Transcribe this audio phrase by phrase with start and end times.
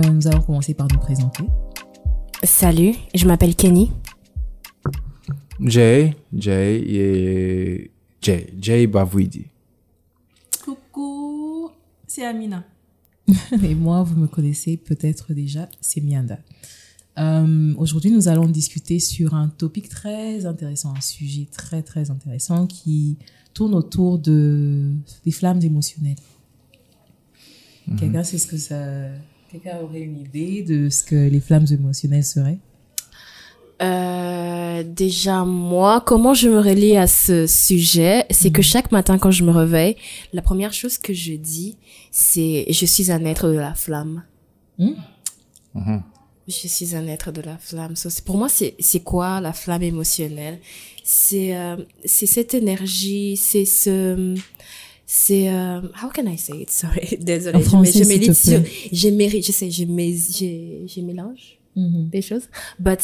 [0.00, 1.44] Euh, nous allons commencer par nous présenter.
[2.42, 3.90] Salut, je m'appelle Kenny.
[5.60, 7.90] Jay, Jay et
[8.22, 9.46] Jay, Jay Bavouidi.
[10.64, 11.70] Coucou,
[12.06, 12.64] c'est Amina.
[13.62, 16.38] et moi, vous me connaissez peut-être déjà, c'est Mianda.
[17.18, 22.66] Euh, Aujourd'hui, nous allons discuter sur un topic très intéressant, un sujet très très intéressant
[22.66, 23.18] qui
[23.52, 24.92] tourne autour de
[25.24, 26.16] des flammes émotionnelles.
[27.98, 29.08] Quelqu'un sait ce que ça
[29.50, 32.58] Quelqu'un aurait une idée de ce que les flammes émotionnelles seraient?
[33.82, 39.32] Euh, déjà, moi, comment je me relie à ce sujet, c'est que chaque matin quand
[39.32, 39.96] je me réveille,
[40.32, 41.78] la première chose que je dis,
[42.12, 44.22] c'est je suis un être de la flamme.
[44.78, 44.92] Hmm?
[45.74, 46.02] Mhm.
[46.46, 47.96] Je suis un être de la flamme.
[47.96, 50.60] So, pour moi, c'est quoi la flamme émotionnelle?
[51.02, 54.36] C'est euh, c'est cette énergie, c'est ce
[55.12, 56.70] c'est euh, how can I say it?
[56.70, 57.56] Sorry, désolée.
[57.56, 58.70] En je français, je sur, plaît.
[58.92, 62.08] j'ai mérite, je sais, j'ai mes j'ai j'ai mélange Mhm.
[62.10, 62.44] des choses.
[62.78, 63.00] But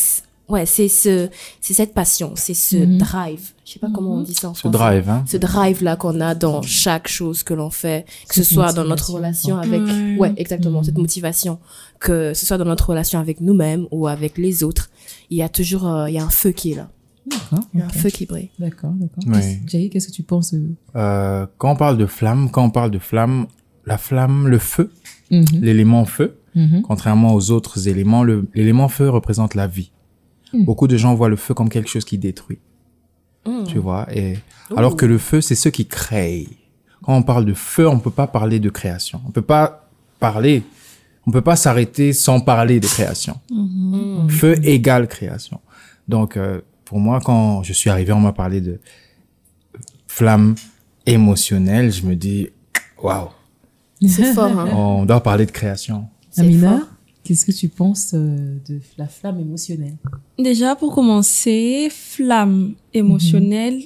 [0.49, 1.29] ouais, c'est ce,
[1.61, 2.99] c'est cette passion, c'est ce Mhm.
[2.99, 3.41] drive.
[3.65, 4.79] Je sais pas comment on dit ça en Ce français.
[4.79, 5.25] drive, hein.
[5.27, 8.85] Ce drive là qu'on a dans chaque chose que l'on fait, que ce soit dans
[8.85, 10.17] notre motivation, relation avec, Ouais.
[10.21, 11.59] ouais, exactement, cette motivation,
[11.99, 14.91] que ce soit dans notre relation avec nous-mêmes ou avec les autres,
[15.31, 16.89] il y a toujours, euh, il y a un feu qui est là,
[17.27, 17.61] D'accord.
[17.75, 18.51] il y a un feu qui brille.
[18.59, 19.25] D'accord, d'accord.
[19.27, 19.33] Oui.
[19.35, 20.71] Qu'est-ce- Jay, qu'est-ce que tu penses de...
[20.95, 23.47] Euh, quand on parle de flamme, quand on parle de flamme,
[23.85, 24.91] la flamme, le feu,
[25.31, 26.83] Mhm, l'élément feu, mhm.
[26.83, 28.23] contrairement aux autres éléments,
[28.55, 29.91] l'élément feu représente la vie.
[30.53, 30.65] Mm.
[30.65, 32.61] Beaucoup de gens voient le feu comme quelque chose qui détruit,
[33.45, 33.65] Mm.
[33.67, 34.07] tu vois.
[34.15, 34.39] Et
[34.77, 36.47] alors que le feu, c'est ce qui crée.
[37.03, 39.21] Quand on parle de feu, on peut pas parler de création.
[39.27, 39.89] On peut pas
[40.21, 40.63] parler,
[41.27, 43.41] on peut pas s'arrêter sans parler de création.
[43.51, 44.29] Mm.
[44.29, 45.61] Feu égale création.
[46.07, 48.81] Donc, euh, pour moi, quand je suis arrivé, on m'a parlé de
[50.07, 50.55] flamme
[51.05, 51.93] émotionnelle.
[51.93, 52.49] Je me dis,
[53.03, 53.29] waouh,
[54.07, 54.69] C'est fort, hein.
[54.73, 56.07] on doit parler de création.
[56.31, 56.89] C'est Amina, fort.
[57.25, 59.97] qu'est-ce que tu penses euh, de la flamme émotionnelle?
[60.39, 63.83] Déjà, pour commencer, flamme émotionnelle.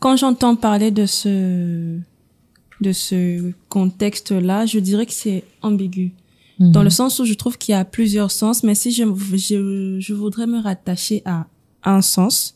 [0.00, 1.98] Quand j'entends parler de ce,
[2.80, 6.12] de ce contexte-là, je dirais que c'est ambigu.
[6.60, 9.04] Dans le sens où je trouve qu'il y a plusieurs sens, mais si je,
[9.36, 11.46] je, je voudrais me rattacher à
[11.84, 12.54] un sens,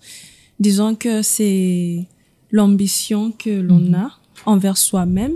[0.61, 2.07] disons que c'est
[2.51, 4.11] l'ambition que l'on a
[4.47, 5.33] envers soi-même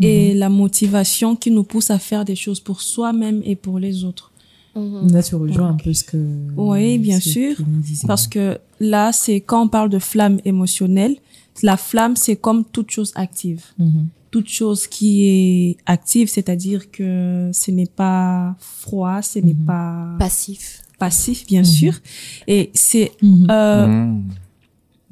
[0.00, 4.04] et la motivation qui nous pousse à faire des choses pour soi-même et pour les
[4.04, 4.30] autres.
[4.74, 5.10] Mhm.
[5.10, 6.18] Là, tu rejoins un peu ce que...
[6.54, 7.56] Oui, bien sûr.
[8.06, 11.16] Parce que là, c'est quand on parle de flamme émotionnelle,
[11.62, 13.64] la flamme, c'est comme toute chose active.
[13.78, 14.08] Mhm.
[14.30, 19.64] Toute chose qui est active, c'est-à-dire que ce n'est pas froid, ce n'est Mhm.
[19.64, 20.82] pas Passif.
[20.98, 21.64] Passif, bien Mhm.
[21.66, 21.92] sûr.
[22.46, 23.46] Et c'est Mhm.
[23.50, 24.24] euh, Mm.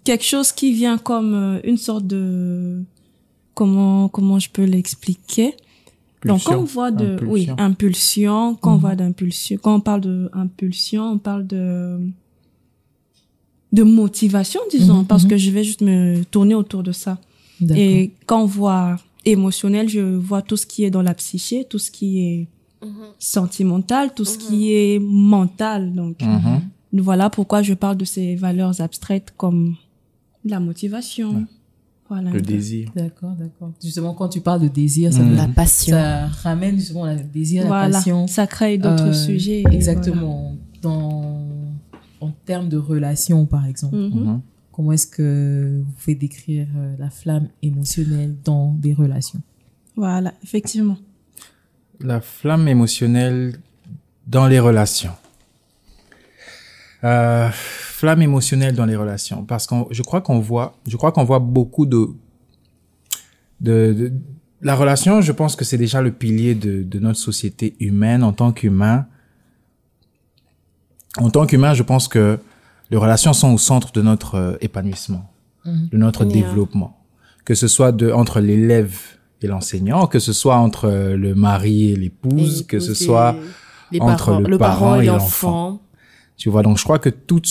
[0.04, 2.82] quelque chose qui vient comme euh, une sorte de...
[3.54, 5.54] Comment, comment je peux l'expliquer?
[6.24, 8.56] Donc, quand on voit de, oui, impulsion.
[8.60, 8.80] quand on Mhm.
[8.80, 11.98] voit d'impulsion, quand on parle de impulsion, on parle de,
[13.72, 15.30] de motivation, disons, Mhm, parce mhm.
[15.30, 17.18] que je vais juste me tourner autour de ça.
[17.76, 21.78] Et quand on voit émotionnel, je vois tout ce qui est dans la psyché, tout
[21.78, 22.48] ce qui est
[22.84, 22.92] Mhm.
[23.18, 25.92] sentimental, tout ce qui est mental.
[25.94, 26.60] Donc, Mhm.
[27.00, 29.74] voilà pourquoi je parle de ces valeurs abstraites comme
[30.44, 31.34] la motivation.
[31.36, 31.42] Ouais.
[32.08, 32.30] Voilà.
[32.30, 32.90] Le désir.
[32.94, 33.72] D'accord, d'accord.
[33.82, 35.36] Justement, quand tu parles de désir, ça, Mhm.
[35.36, 35.96] La passion.
[35.96, 38.26] ça ramène justement le désir, la passion.
[38.26, 39.62] Ça crée d'autres Euh, sujets.
[39.62, 40.54] et Exactement.
[40.82, 41.38] Dans,
[42.20, 43.96] en termes de relation, par exemple.
[43.96, 44.20] Mhm.
[44.20, 44.40] Mhm.
[44.70, 49.40] Comment est-ce que vous pouvez décrire euh, la flamme émotionnelle dans des relations?
[49.96, 50.98] Voilà, effectivement.
[52.00, 53.56] La flamme émotionnelle
[54.26, 55.12] dans les relations.
[57.04, 61.24] Euh, flamme émotionnelle dans les relations, parce que je crois qu'on voit, je crois qu'on
[61.24, 62.06] voit beaucoup de,
[63.60, 64.12] de, de-
[64.62, 65.20] la relation.
[65.20, 69.06] Je pense que c'est déjà le pilier de, de notre société humaine en tant qu'humain.
[71.18, 72.38] En tant qu'humain, je pense que
[72.90, 75.30] les relations sont au centre de notre euh, épanouissement,
[75.66, 75.88] Mhm.
[75.92, 76.32] de notre Yeah.
[76.42, 76.98] développement.
[77.44, 78.98] Que ce soit de, entre l'élève
[79.44, 83.36] et l'enseignant, que ce soit entre euh, le mari et l'épouse, que ce soit
[84.00, 85.80] entre parents, le parent parent et l'enfant.
[86.36, 87.42] Tu vois, donc je crois que tout,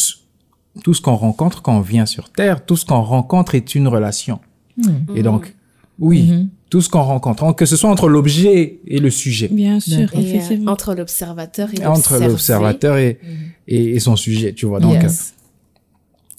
[0.84, 3.88] tout ce qu'on rencontre quand on vient sur Terre, tout ce qu'on rencontre est une
[3.88, 4.40] relation.
[4.78, 5.06] Mhm.
[5.16, 5.56] Et donc,
[6.00, 6.50] oui, Mhm.
[6.70, 10.12] tout ce qu'on rencontre, que ce soit entre l'objet et le sujet, Bien sûr.
[10.14, 10.72] Et, euh, effectivement.
[10.72, 13.20] entre l'observateur et entre l'observateur et,
[13.68, 14.80] et, et son sujet, tu vois.
[14.80, 15.34] Donc, Yes.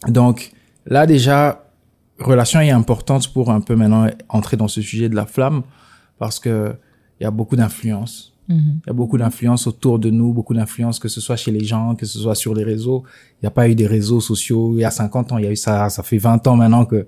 [0.07, 0.53] euh, donc
[0.87, 1.64] là déjà,
[2.27, 5.63] relation est importante pour un peu maintenant entrer dans ce sujet de la flamme,
[6.19, 6.75] parce que
[7.21, 8.33] il y a beaucoup d'influence.
[8.49, 8.81] Mhm.
[8.85, 11.65] Il y a beaucoup d'influence autour de nous, beaucoup d'influence, que ce soit chez les
[11.65, 13.05] gens, que ce soit sur les réseaux.
[13.41, 15.49] Il n'y a pas eu des réseaux sociaux il y a 50 ans, il y
[15.49, 17.07] a eu ça, ça fait 20 ans maintenant que,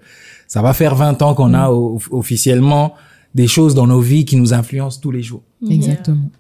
[0.48, 2.94] ça va faire 20 ans qu'on a o- officiellement
[3.34, 5.42] des choses dans nos vies qui nous influencent tous les jours.
[5.68, 6.30] Exactement.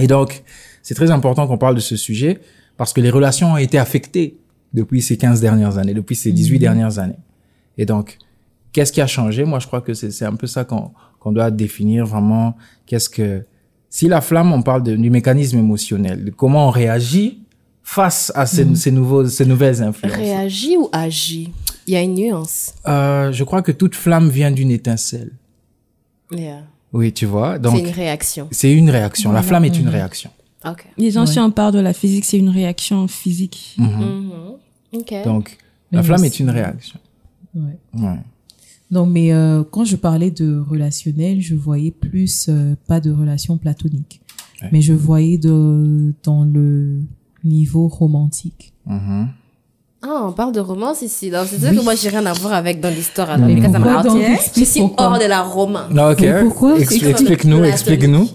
[0.00, 0.42] Et donc,
[0.82, 2.40] c'est très important qu'on parle de ce sujet
[2.76, 4.36] parce que les relations ont été affectées
[4.72, 7.18] depuis ces 15 dernières années, depuis ces 18 dernières années.
[7.78, 8.18] Et donc,
[8.72, 9.44] qu'est-ce qui a changé?
[9.44, 12.56] Moi, je crois que c'est c'est un peu ça qu'on qu'on doit définir vraiment.
[12.86, 13.44] Qu'est-ce que
[13.88, 17.40] si la flamme, on parle de, du mécanisme émotionnel, de comment on réagit
[17.82, 20.16] face à ces, ces nouveaux, ces nouvelles influences.
[20.16, 21.52] Réagit ou agit
[21.86, 22.74] Il y a une nuance.
[22.88, 25.32] Euh, je crois que toute flamme vient d'une étincelle.
[26.30, 26.62] Yeah.
[26.92, 27.54] Oui, tu vois.
[27.54, 28.48] C'est Donc, une réaction.
[28.50, 29.32] c'est une réaction.
[29.32, 30.30] La flamme est une réaction.
[30.66, 30.86] Ok.
[30.96, 31.26] Disons, Ouais.
[31.26, 33.74] si on parle de la physique, c'est une réaction physique.
[33.78, 33.88] Mhm.
[33.88, 34.30] Mhm.
[35.00, 35.14] Ok.
[35.24, 35.58] Donc,
[35.90, 36.98] la Mais flamme est une réaction.
[37.54, 37.78] Ouais.
[37.94, 38.18] Ouais.
[38.90, 43.56] Non, mais euh, quand je parlais de relationnel, je voyais plus euh, pas de relation
[43.56, 44.20] platonique,
[44.62, 44.68] Ouais.
[44.72, 47.00] mais je voyais de, dans le
[47.42, 48.72] niveau romantique.
[48.86, 49.28] Mhm.
[50.04, 51.30] Ah, on parle de romance ici.
[51.30, 51.76] Donc, c'est sûr Oui.
[51.76, 53.38] que moi, j'ai rien à voir avec dans l'histoire.
[53.38, 54.16] Mais out donc?
[54.20, 54.26] Here.
[54.26, 55.06] Je Explique suis pourquoi.
[55.06, 55.90] hors de la romance.
[55.92, 56.20] Non, ok.
[56.20, 56.78] Mais pourquoi?
[56.80, 58.28] Explique-nous, explique-nous.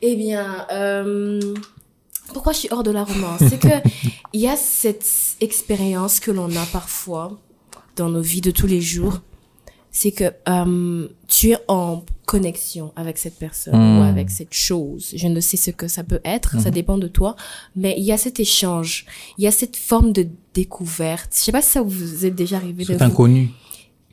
[0.00, 1.40] Eh bien, euh,
[2.32, 3.88] pourquoi je suis hors de la romance C'est que
[4.32, 5.04] il y a cette
[5.40, 7.36] expérience que l'on a parfois
[7.98, 9.20] dans nos vies de tous les jours.
[9.90, 15.12] C'est que euh, tu es en connexion avec cette personne ou avec cette chose.
[15.16, 17.36] Je ne sais ce que ça peut être, ça dépend de toi.
[17.74, 19.06] Mais il y a cet échange,
[19.38, 21.30] il y a cette forme de découverte.
[21.34, 22.84] Je sais pas si ça vous est déjà arrivé.
[22.84, 23.48] vous- inconnu.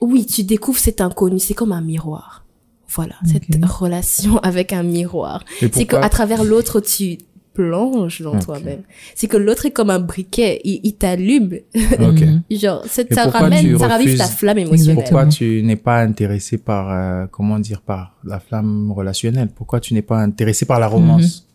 [0.02, 2.46] oui, tu découvres cet inconnu, c'est comme un miroir.
[2.88, 5.44] Voilà, cette relation avec un miroir.
[5.60, 7.18] C'est qu'à travers l'autre, tu
[7.56, 8.84] plonges dans toi-même.
[9.16, 11.54] C'est que l'autre est comme un briquet, il, il t'allume.
[11.75, 12.22] Ok.
[12.22, 12.44] Mhm.
[12.52, 15.04] Genre, ça pourquoi ramène, ça ravive ta flamme émotionnelle.
[15.04, 19.50] Pourquoi tu n'es pas intéressé par, euh, comment dire, par la flamme relationnelle?
[19.56, 21.48] Pourquoi tu n'es pas intéressé par la romance?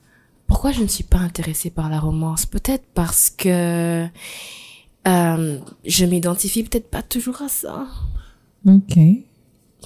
[0.46, 2.44] Pourquoi je ne suis pas intéressée par la romance?
[2.46, 4.06] Peut-être parce que
[5.08, 7.86] euh, je m'identifie peut-être pas toujours à ça.
[8.66, 8.98] Ok.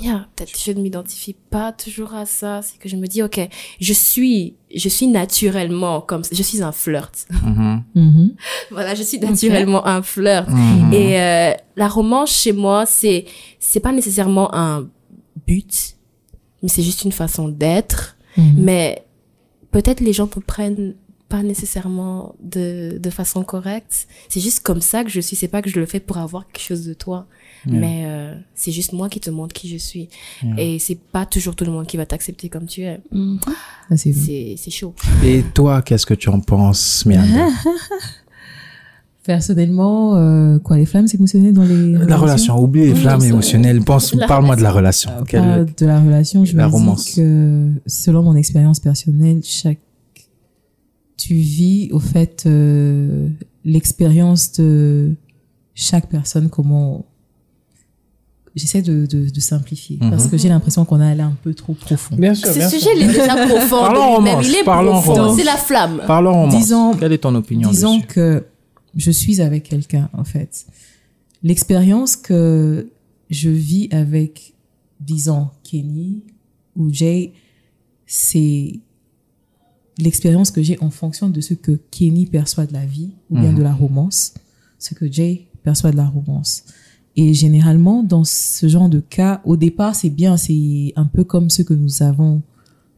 [0.00, 2.62] Yeah, peut-être que je ne m'identifie pas toujours à ça.
[2.62, 3.48] C'est que je me dis, ok,
[3.80, 7.26] je suis, je suis naturellement comme, je suis un flirt.
[7.44, 7.84] Mhm.
[7.94, 8.34] Mhm.
[8.70, 10.48] voilà, je suis naturellement un flirt.
[10.48, 10.92] Mhm.
[10.92, 13.26] Et euh, la romance chez moi, c'est,
[13.60, 14.88] c'est pas nécessairement un
[15.46, 15.96] but,
[16.62, 18.16] mais c'est juste une façon d'être.
[18.36, 19.06] Mais
[19.70, 20.96] peut-être les gens te prennent
[21.34, 24.06] pas nécessairement de, de façon correcte.
[24.28, 25.34] C'est juste comme ça que je suis.
[25.36, 27.26] C'est pas que je le fais pour avoir quelque chose de toi.
[27.66, 27.80] Yeah.
[27.80, 30.08] Mais euh, c'est juste moi qui te montre qui je suis.
[30.44, 30.60] Yeah.
[30.62, 33.00] Et c'est pas toujours tout le monde qui va t'accepter comme tu es.
[33.10, 33.38] Mm.
[33.90, 34.94] Ça, c'est chaud.
[35.24, 37.48] Et toi, qu'est-ce que tu en penses, Mianda
[39.24, 43.80] Personnellement, euh, quoi, les flammes émotionnelles dans les La relation, oublie les Oui, flammes émotionnelles.
[43.80, 45.10] Pense, parle-moi de la relation.
[45.10, 47.06] Euh, Quelle- pas de la relation, je la me romance.
[47.06, 49.78] dis que selon mon expérience personnelle, chaque
[51.24, 53.28] tu vis au fait euh,
[53.64, 55.14] l'expérience de
[55.74, 57.04] chaque personne comment
[58.54, 60.10] j'essaie de, de, de simplifier Mhm.
[60.10, 62.14] parce que j'ai l'impression qu'on a allé un peu trop profond.
[62.16, 62.92] Bien sûr, Ce bien sujet, sûr.
[62.96, 63.80] il est déjà profond.
[63.80, 65.14] Parlons romance, Il est parlons profond.
[65.14, 65.36] romance.
[65.38, 66.02] C'est la flamme.
[66.06, 66.54] Parlons romance.
[66.56, 68.44] Disons- Quelle est ton opinion Disons dessus que
[68.96, 70.66] je suis avec quelqu'un, en fait.
[71.42, 72.88] L'expérience que
[73.30, 74.54] je vis avec,
[75.00, 76.22] disons, Kenny
[76.76, 77.32] ou Jay,
[78.06, 78.74] c'est
[79.98, 83.50] l'expérience que j'ai en fonction de ce que Kenny perçoit de la vie ou bien
[83.52, 83.58] Mhm.
[83.58, 84.34] de la romance,
[84.78, 86.64] ce que Jay perçoit de la romance.
[87.16, 91.48] Et généralement, dans ce genre de cas, au départ, c'est bien, c'est un peu comme
[91.48, 92.42] ce que nous avons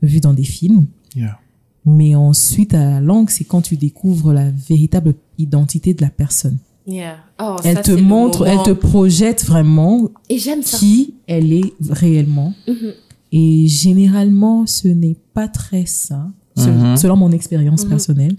[0.03, 0.87] vu dans des films.
[1.15, 1.39] Yeah.
[1.85, 6.59] Mais ensuite, à la langue, c'est quand tu découvres la véritable identité de la personne.
[6.87, 7.17] Yeah.
[7.41, 10.55] Oh, Elle ça, te montre, elle te projette vraiment Et ça.
[10.79, 12.55] qui elle est réellement.
[12.67, 12.93] Mhm.
[13.33, 16.97] Et généralement, ce n'est pas très sain, Mhm.
[16.97, 17.91] selon mon expérience Mhm.
[17.91, 18.37] personnelle.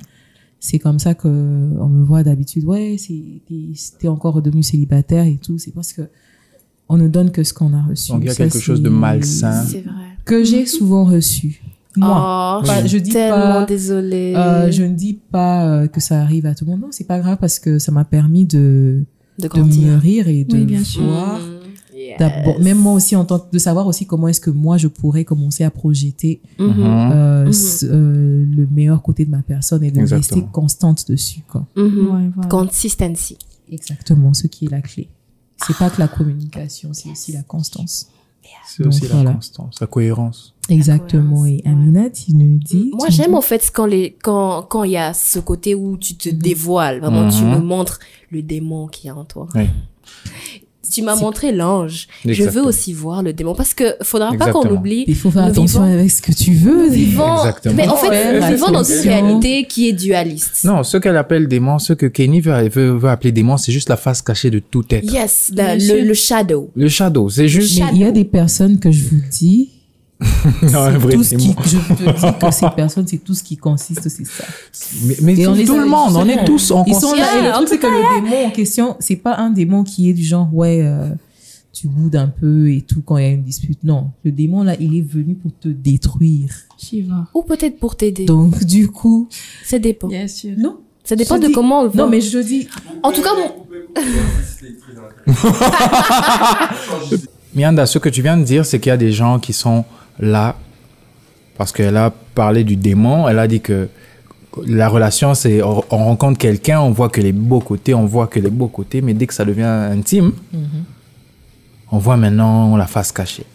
[0.59, 2.65] C'est comme ça que on me voit d'habitude.
[2.65, 3.21] Ouais, c'est
[3.99, 5.57] t'es- encore redevenu célibataire et tout.
[5.59, 6.01] C'est parce que
[6.89, 8.11] on ne donne que ce qu'on a reçu.
[8.11, 9.63] Donc, il y a Ça, quelque chose de malsain.
[9.65, 9.93] C'est vrai.
[10.25, 11.61] que j'ai souvent reçu.
[11.95, 14.33] Moi, oh, Pas- je je suis dis tellement pas- désolée.
[14.35, 16.81] Euh, je ne dis pas euh, que ça arrive à tout le monde.
[16.81, 19.03] Non, c'est pas grave parce que ça m'a permis de,
[19.39, 21.39] de de mûrir et de Oui, bien voir.
[22.07, 22.19] Yes.
[22.19, 25.23] D'abord, même moi aussi, en tant de savoir aussi comment est-ce que moi je pourrais
[25.25, 26.67] commencer à projeter Mhm.
[26.67, 26.75] Mhm.
[26.85, 27.53] euh, Mhm.
[27.53, 30.41] ce- euh, le meilleur côté de ma personne et de Exactement.
[30.41, 31.41] rester constante dessus.
[31.47, 31.65] Quoi.
[31.75, 31.83] Ouais,
[32.35, 32.49] voilà.
[32.49, 33.37] Consistency.
[33.71, 35.09] Exactement, ce qui est la clé.
[35.65, 38.09] C'est pas que la communication, c'est aussi la constance.
[38.65, 39.33] C'est aussi la voilà.
[39.33, 40.53] constance, la cohérence.
[40.69, 41.45] Exactement.
[41.45, 42.91] Et cohérence, Amina, tu nous dis.
[42.93, 46.15] Moi, j'aime en fait quand les quand quand il y a ce côté où tu
[46.15, 47.99] te dévoiles, vraiment tu me montres
[48.31, 49.47] le démon qui est en toi.
[49.55, 49.63] Oui.
[50.91, 52.07] Tu m'as montré l'ange.
[52.25, 55.03] Je veux aussi voir le démon parce que faudra pas qu'on oublie.
[55.07, 56.89] Il faut faire attention vivons- avec ce que tu veux.
[56.89, 57.75] Vivons, Exactement.
[57.75, 60.63] mais en fait, Ouais, nous vivons dans une réalité qui est dualiste.
[60.63, 63.89] Non, ce qu'elle appelle démon, ce que Kenny veut, veut, veut appeler démon, c'est juste
[63.89, 65.03] la face cachée de tout être.
[65.11, 66.69] Yes, la- le, le shadow.
[66.75, 67.79] Le shadow, c'est juste.
[67.79, 69.69] Mais il y a des personnes que je vous dis,
[70.63, 73.55] Non, vrai tout ce qui, je te dis que ces personnes, c'est tout ce qui
[73.57, 74.43] consiste, c'est ça.
[75.03, 77.13] Mais, mais Et tout, les tout a- le monde, on est tous en Ils sont
[77.13, 79.83] là, et le en truc, c'est que le démon en question, c'est pas un démon
[79.83, 81.09] qui est du genre, ouais, euh,
[81.71, 83.83] tu boudes un peu et tout quand il y a une dispute.
[83.83, 86.49] Non, le démon, là, il est venu pour te détruire.
[86.79, 87.27] Shiva.
[87.35, 88.25] Ou peut-être pour t'aider.
[88.25, 89.29] Donc, du coup,
[89.63, 90.07] Ça dépend.
[90.07, 90.53] Bien sûr.
[90.57, 90.77] non.
[91.03, 92.03] Ça dépend Je de dis- comment on le voit.
[92.03, 92.67] Non, mais je dis,
[93.03, 93.53] En tout cas, mon-
[97.55, 99.85] Mianda, ce que tu viens de dire, c'est qu'il y a des gens qui sont
[100.19, 100.55] là
[101.57, 103.27] parce qu'elle a parlé du démon.
[103.27, 103.89] Elle a dit que
[104.65, 108.27] la relation, c'est on, on rencontre quelqu'un, on voit que les beaux côtés, on voit
[108.27, 110.31] que les beaux côtés, mais dès que ça devient intime,
[111.91, 113.45] on voit maintenant la face cachée.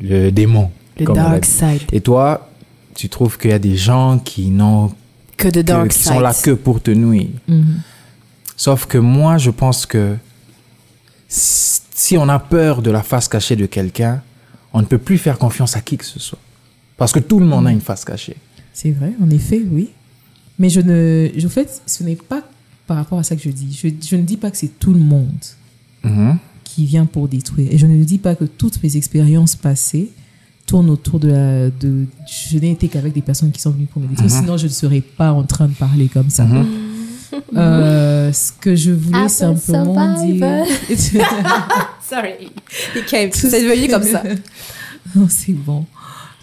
[0.00, 0.70] Le démon.
[0.98, 1.82] le dark side.
[1.92, 2.48] Et toi,
[2.94, 4.92] tu trouves qu'il y a des gens qui n'ont
[5.38, 6.12] Que de que- dark qui side.
[6.12, 7.28] sont là que pour te nuire.
[8.58, 10.16] Sauf que moi, je pense que
[11.28, 14.22] si on a peur de la face cachée de quelqu'un,
[14.76, 16.38] on ne peut plus faire confiance à qui que ce soit.
[16.98, 18.36] Parce que tout le monde a une face cachée.
[18.74, 19.88] c'est vrai, en effet, oui.
[20.58, 22.42] Mais je ne, je, en fait, ce n'est pas
[22.86, 23.72] par rapport à ça que je dis.
[23.82, 25.28] Je, je ne dis pas que c'est tout le monde
[26.04, 26.36] Mhm.
[26.62, 27.68] qui vient pour détruire.
[27.72, 30.10] Et je ne dis pas que toutes mes expériences passées
[30.66, 31.70] tournent autour de la.
[31.70, 32.04] De,
[32.50, 34.72] je n'ai été qu'avec des personnes qui sont venues pour me détruire, sinon je ne
[34.72, 36.46] serais pas en train de parler comme ça.
[37.56, 40.64] Euh, ce que je voulais I'm a simplement dire.
[42.08, 42.50] Sorry.
[42.94, 43.30] He came.
[43.32, 44.22] C'est devenu comme ça.
[45.14, 45.84] non, c'est bon.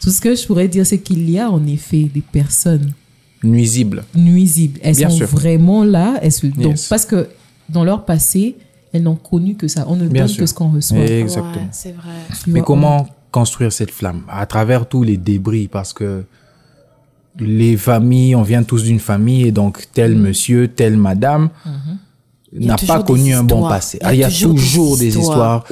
[0.02, 2.92] Tout ce que je pourrais dire, c'est qu'il y a en effet des personnes
[3.44, 4.04] Nuisible.
[4.16, 4.80] nuisibles.
[4.84, 5.28] Elles Bien sont sûr.
[5.28, 6.16] vraiment là.
[6.22, 6.88] Elles se, donc, Yes.
[6.88, 7.28] parce que
[7.70, 8.56] dans leur passé,
[8.92, 9.86] elles n'ont connu que ça.
[9.88, 10.40] On ne Bien donne sûr.
[10.42, 11.00] que ce qu'on reçoit.
[11.00, 11.54] Exactement.
[11.54, 12.10] Ouais, c'est vrai.
[12.44, 14.22] Tu Mais vois, comment construire cette flamme?
[14.30, 16.24] À travers tous les débris, parce que
[17.40, 21.70] les familles, on vient tous d'une famille, et donc tel monsieur, telle madame a
[22.60, 24.00] n'a pas connu un bon passé.
[24.02, 25.66] Ah, Il y a toujours, des histoires,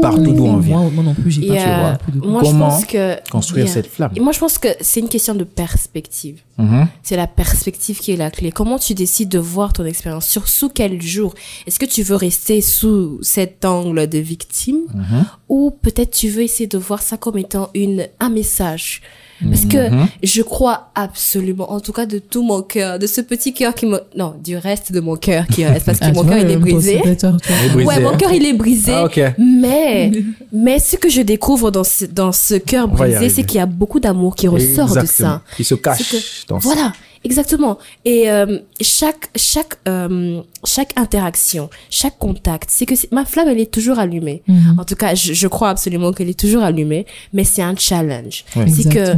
[0.00, 0.78] partout d'où on vient.
[0.78, 4.20] Moi, moi non plus, j'ai pas euh, Comment je pense que construire cette flamme Et
[4.20, 6.40] moi, je pense que c'est une question de perspective.
[6.58, 6.86] Mhm.
[7.02, 8.52] C'est la perspective qui est la clé.
[8.52, 10.26] Comment tu décides de voir ton expérience?
[10.26, 11.34] Sur sous quel jour?
[11.66, 14.80] Est-ce que tu veux rester sous cet angle de victime?
[14.94, 15.24] Mhm.
[15.48, 19.02] ou peut-être tu veux essayer de voir ça comme étant une un message
[19.48, 20.06] parce que Mhm.
[20.22, 23.86] je crois absolument, en tout cas de tout mon cœur, de ce petit cœur qui
[23.86, 26.50] me, non, du reste de mon cœur qui reste, parce que Ah, mon cœur il
[26.50, 26.94] est brisé.
[26.98, 27.54] possibilisateur, toi.
[27.60, 28.16] Il est brisé, Ouais, mon hein.
[28.16, 28.92] cœur il est brisé.
[28.94, 29.08] Ah.
[29.38, 30.12] Mais,
[30.52, 33.66] mais ce que je découvre dans ce, dans ce cœur brisé, c'est qu'il y a
[33.66, 35.42] beaucoup d'amour qui ressort de ça.
[35.56, 36.16] Qui se cache que-
[36.48, 36.92] dans ça.
[37.22, 37.78] Exactement.
[38.04, 43.70] Et euh, chaque chaque euh, chaque interaction, chaque contact, c'est que ma flamme elle est
[43.70, 44.42] toujours allumée.
[44.48, 44.78] Mhm.
[44.78, 48.44] En tout cas, je, je crois absolument qu'elle est toujours allumée, mais c'est un challenge.
[48.56, 48.68] Ouais.
[48.68, 49.12] C'est que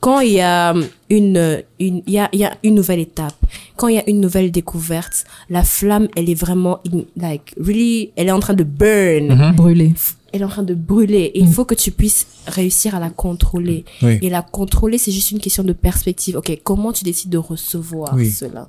[0.00, 0.74] quand il y a
[1.08, 3.34] une une il y a il y a une nouvelle étape,
[3.76, 8.10] quand il y a une nouvelle découverte, la flamme elle est vraiment in- like really
[8.16, 9.28] elle est en train de burn.
[9.34, 9.54] Mhm.
[9.54, 9.92] Brûlé.
[10.32, 13.10] Elle est en train de brûler et il faut que tu puisses réussir à la
[13.10, 13.84] contrôler.
[14.02, 14.18] Oui.
[14.22, 16.36] Et la contrôler, c'est juste une question de perspective.
[16.36, 18.30] Ok, comment tu décides de recevoir Oui.
[18.30, 18.68] cela?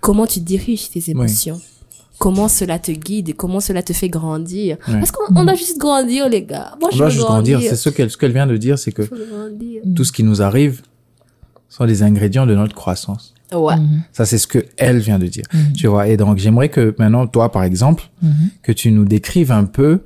[0.00, 1.60] Comment tu diriges tes émotions?
[2.18, 3.34] Comment cela te guide?
[3.34, 4.76] Comment cela te fait grandir?
[4.86, 4.94] Ouais.
[4.94, 6.76] Parce qu'on on doit juste grandir, les gars.
[6.80, 7.58] Moi, On je doit juste grandir.
[7.58, 7.70] grandir.
[7.70, 9.02] C'est ce qu'elle ce qu'elle vient de dire, c'est que
[9.94, 10.82] tout ce qui nous arrive
[11.68, 13.34] sont des ingrédients de notre croissance.
[13.52, 13.74] Ouais.
[14.12, 15.44] Ça, c'est ce que elle vient de dire.
[15.76, 16.06] Tu vois.
[16.08, 18.04] Et donc, j'aimerais que maintenant, toi, par exemple,
[18.62, 20.00] que tu nous décrives un peu.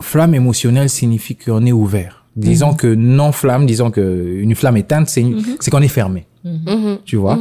[0.00, 2.24] Flamme émotionnelle signifie qu'on est ouvert.
[2.36, 5.24] Disons que non flamme, disons que une flamme éteinte, c'est
[5.60, 6.26] c'est qu'on est fermé.
[6.44, 6.98] Mhm.
[7.04, 7.38] Tu vois?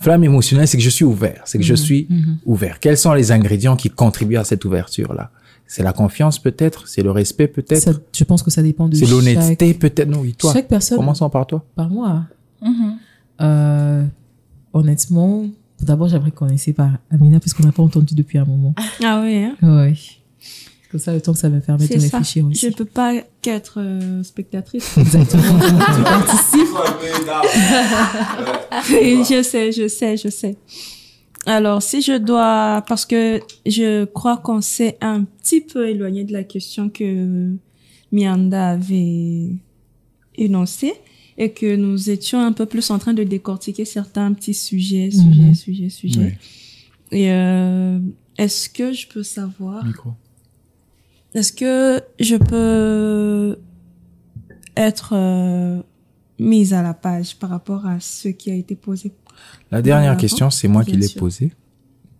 [0.00, 1.42] Flamme émotionnelle, c'est que je suis ouvert.
[1.44, 2.08] C'est que je suis
[2.46, 2.80] ouvert.
[2.80, 5.30] Quels sont les ingrédients qui contribuent à cette ouverture-là?
[5.66, 9.04] C'est la confiance peut-être, c'est le respect peut-être, je pense que ça dépend de c'est
[9.04, 10.08] chaque, l'honnêteté peut-être?
[10.08, 10.54] Non, oui, toi.
[10.54, 10.96] chaque personne.
[10.96, 11.62] Commençons par toi.
[11.76, 12.24] Par moi.
[13.42, 14.02] Euh,
[14.72, 15.44] honnêtement,
[15.82, 18.74] d'abord, j'aimerais commencer par Amina, parce qu'on n'a pas entendu depuis un moment.
[19.04, 19.56] Ah oui, hein?
[19.62, 19.94] Ouais.
[20.90, 22.16] Comme ça, le temps que ça me permet de c'est ça.
[22.18, 22.66] réfléchir aussi.
[22.66, 24.88] Je peux pas qu'être euh, spectatrice.
[24.98, 25.58] Exactement.
[25.60, 26.68] tu participes.
[28.90, 30.56] Oui, je sais, je sais, je sais.
[31.46, 36.32] Alors, si je dois, parce que je crois qu'on s'est un petit peu éloigné de
[36.32, 37.50] la question que
[38.12, 39.50] Mianda avait
[40.36, 40.94] énoncée
[41.36, 45.42] et que nous étions un peu plus en train de décortiquer certains petits sujets, sujets,
[45.42, 45.54] Mhm.
[45.54, 46.38] sujets, sujets.
[47.12, 47.18] Oui.
[47.18, 47.98] Et euh,
[48.36, 50.10] est-ce que je peux savoir Micro.
[51.38, 53.58] Est-ce que je peux
[54.76, 55.80] être euh,
[56.38, 59.12] mise à la page par rapport à ce qui a été posé?
[59.70, 61.52] La dernière question, c'est moi qui l'ai posée.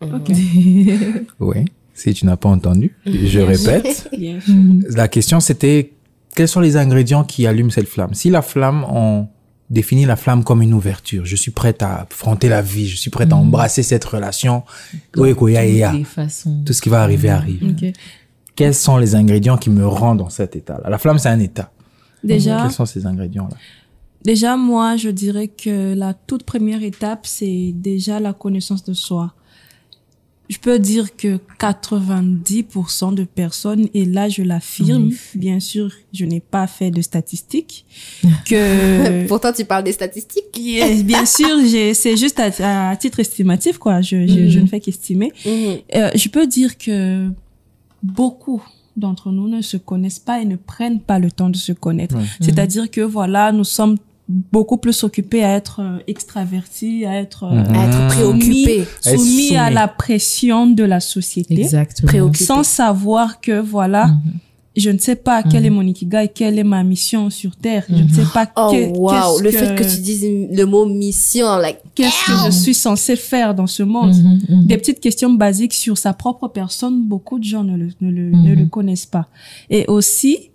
[0.01, 0.31] Ok.
[1.41, 1.65] Oui.
[1.95, 4.09] Si tu n'as pas entendu, je répète.
[4.17, 4.39] Bien.
[4.91, 5.91] La question, c'était
[6.37, 8.15] quels sont les ingrédients qui allument cette flamme?
[8.15, 9.27] Si la flamme, on
[9.69, 11.27] définit la flamme comme une ouverture.
[11.27, 12.87] Je suis prête à affronter la vie.
[12.87, 14.63] Je suis prête à embrasser cette relation.
[15.17, 15.91] Oui, quoi, ya, ya.
[15.91, 16.63] Toutes les façons.
[16.65, 17.65] Tout ce qui va arriver arrive.
[17.65, 17.93] Ok.
[18.59, 20.91] Quels sont les ingrédients qui me rendent dans cet état-là?
[20.91, 21.71] La flamme, c'est un état.
[22.25, 23.57] Déjà, Quels sont ces ingrédients-là?
[24.25, 29.33] Déjà, moi, je dirais que la toute première étape, c'est déjà la connaissance de soi.
[30.49, 36.41] Je peux dire que 90% de personnes, et là je l'affirme, bien sûr, je n'ai
[36.41, 37.87] pas fait de statistiques,
[38.45, 40.47] que Pourtant, tu parles des statistiques.
[40.57, 41.47] Yes, bien sûr,
[41.95, 44.01] c'est juste à, à titre estimatif, quoi.
[44.01, 45.33] Je, je, je ne fais qu'estimer.
[45.47, 45.77] Mhm.
[45.95, 47.31] Euh, je peux dire que
[48.03, 48.63] beaucoup
[48.97, 52.17] d'entre nous ne se connaissent pas et ne prennent pas le temps de se connaître.
[52.17, 52.25] Ouais.
[52.41, 53.97] C'est-à-dire que voilà, nous sommes
[54.29, 57.75] beaucoup plus occupés à être euh, extravertis, à être euh, Mhm.
[57.75, 58.81] À être préoccupé.
[59.07, 62.09] À être soumis à la pression de la société, Exactement.
[62.09, 62.45] Préoccupé.
[62.45, 64.21] sans savoir que voilà, Mhm.
[64.79, 68.03] Je ne sais pas quel est mon ikigai, quelle est ma mission sur terre, je
[68.03, 69.11] ne sais pas Oh, que- wow.
[69.11, 73.17] qu'est-ce Le fait que tu dises le mot mission, like, qu'est-ce que je suis censé
[73.17, 74.15] faire dans ce monde?
[74.15, 74.67] Mhm, mhm.
[74.67, 78.31] Des petites questions basiques sur sa propre personne, beaucoup de gens ne le, ne le,
[78.31, 78.43] Mhm.
[78.45, 79.29] ne le connaissent pas.
[79.71, 80.51] Et aussi,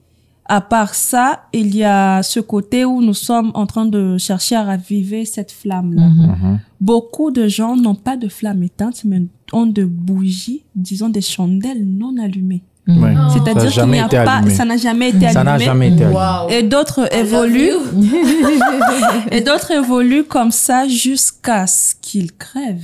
[0.45, 4.55] à part ça, il y a ce côté où nous sommes en train de chercher
[4.55, 6.07] à raviver cette flamme-là.
[6.07, 6.25] Mhm.
[6.27, 6.59] Mhm.
[6.81, 9.21] Beaucoup de gens n'ont pas de flamme éteinte, mais
[9.53, 12.61] ont de bougies, disons des chandelles non allumées.
[12.85, 13.13] Ouais.
[13.13, 14.53] Ça a C'est-à-dire qu'il n'y a pas, allumé.
[14.55, 15.33] ça n'a jamais été allumé.
[15.33, 16.17] Ça n'a jamais été allumé.
[16.19, 16.49] wow.
[16.49, 17.77] Et d'autres évoluent,
[19.31, 22.83] et d'autres évoluent comme ça jusqu'à ce qu'ils crèvent.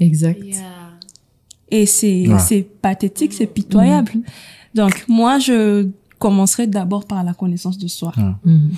[0.00, 0.38] Exact.
[0.44, 0.56] Yeah.
[1.70, 2.38] Et c'est Ouais.
[2.38, 4.12] c'est pathétique, c'est pitoyable.
[4.74, 5.86] Donc moi, je
[6.18, 8.12] commencerai d'abord par la connaissance de soi.
[8.44, 8.70] Mhm.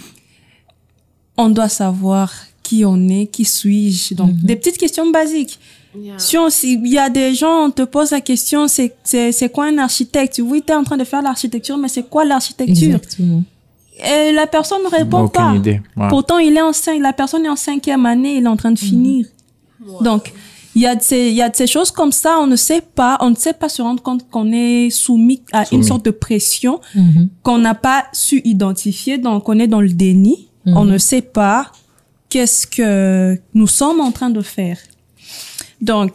[1.36, 4.14] On doit savoir qui on est, qui suis-je.
[4.14, 5.58] Donc des petites questions basiques.
[5.98, 6.18] Yeah.
[6.18, 9.48] Si on- s'il y a des gens, on te pose la question, c'est c'est c'est
[9.50, 10.40] quoi un architecte?
[10.44, 12.94] Oui, tu es en train de faire l'architecture, mais c'est quoi l'architecture?
[12.96, 13.42] Exactement.
[13.98, 15.54] Et la personne ne répond Aucune pas.
[15.56, 15.80] idée.
[15.96, 16.08] Ouais.
[16.08, 18.70] Pourtant, il est en cinq, la personne est en cinquième année, il est en train
[18.72, 19.26] de finir.
[20.00, 20.32] Donc,
[20.76, 22.56] il y a de ces, il y a de ces choses comme ça, on ne
[22.56, 26.04] sait pas, on ne sait pas se rendre compte qu'on est soumis à une sorte
[26.04, 27.28] de pression Mhm.
[27.42, 30.48] qu'on n'a pas su identifier, donc on est dans le déni.
[30.66, 30.76] Mhm.
[30.76, 31.72] On ne sait pas
[32.28, 34.78] qu'est-ce que nous sommes en train de faire.
[35.80, 36.12] Donc,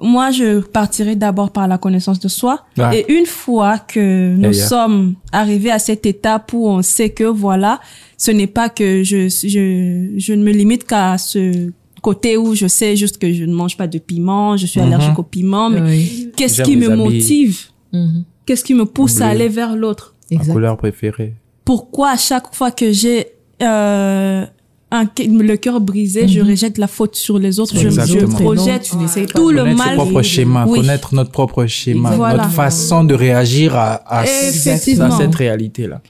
[0.00, 2.64] moi, je partirai d'abord par la connaissance de soi.
[2.92, 7.24] Et une fois que nous Yeah, sommes arrivés à cette étape où on sait que
[7.24, 7.80] voilà,
[8.16, 11.70] ce n'est pas que je, je, je ne me limite qu'à ce
[12.00, 14.86] côté où je sais juste que je ne mange pas de piment, je suis Mhm.
[14.92, 16.30] allergique au piment, mais Oui.
[16.36, 16.96] qu'est-ce qui me habits.
[17.02, 17.58] motive?
[17.92, 18.24] Mhm.
[18.46, 20.14] Qu'est-ce qui me pousse à aller vers l'autre?
[20.30, 21.34] Ma couleur préférée.
[21.64, 23.26] Pourquoi à chaque fois que j'ai
[23.62, 24.46] euh,
[24.90, 26.48] un, le cœur brisé, je Mhm.
[26.48, 30.22] rejette la faute sur les autres, je, je projette tu n'essayes pas tout le mal.
[30.24, 30.80] schémas, Oui.
[30.80, 35.04] connaître notre propre schéma, notre façon de réagir à, à, Effectivement.
[35.06, 36.00] à cette réalité-là.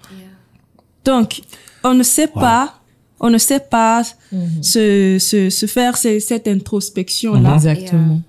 [1.05, 1.41] Donc,
[1.83, 2.75] on ne sait pas,
[3.21, 4.63] on ne sait pas Mhm.
[4.63, 7.55] se, se, se faire ce- cette introspection-là.
[7.55, 8.21] Exactement.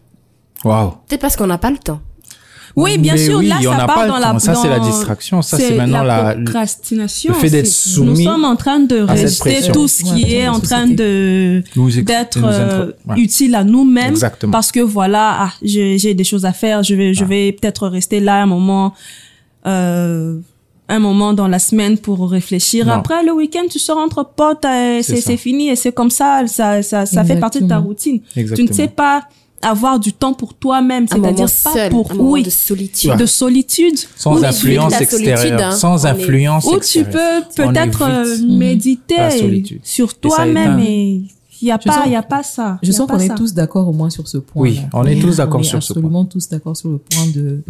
[0.66, 0.92] Waouh.
[1.08, 2.02] Peut-être parce qu'on n'a pas le temps.
[2.76, 4.32] Oui, bien Mais sûr, oui, là, on ça n'a part dans la...
[4.32, 4.40] temps.
[4.40, 5.42] Ça, c'est la distraction.
[5.42, 7.34] Ça, c'est maintenant la- procrastination.
[7.34, 9.74] le fait d'être soumis Nous sommes en train de à cette rester pression.
[9.74, 11.64] tout ce qui Ouais, est en train de
[12.04, 13.20] d'être euh, ouais.
[13.20, 14.52] utile à nous-mêmes Exactement.
[14.52, 17.28] parce que voilà ah, j'ai des choses à faire je vais je Ah.
[17.28, 18.94] vais peut-être rester là un moment
[19.66, 20.38] euh,
[20.88, 22.94] un moment dans la semaine pour réfléchir Non.
[22.94, 24.66] après le week-end tu sors entre potes
[25.02, 27.88] C'est fini et c'est comme ça ça ça ça fait partie de ta Exactement.
[27.88, 28.70] routine tu Exactement.
[28.70, 29.24] ne sais pas
[29.62, 33.16] avoir du temps pour toi-même c'est-à-dire pas seul, pour un oui de solitude.
[33.18, 35.62] de solitude Sans influence solitude, extérieure.
[35.64, 35.72] hein.
[35.72, 39.82] Sans On est- influence ou tu peux peut-être euh, méditer la solitude.
[39.84, 41.24] sur toi-même et
[41.62, 43.54] il y a Je pas il y a pas ça Je sens qu'on est tous
[43.54, 44.62] d'accord au moins sur ce point.
[44.64, 46.00] Oui, on est tous d'accord sur ce point.
[46.04, 47.62] Absolument tous d'accord sur le point de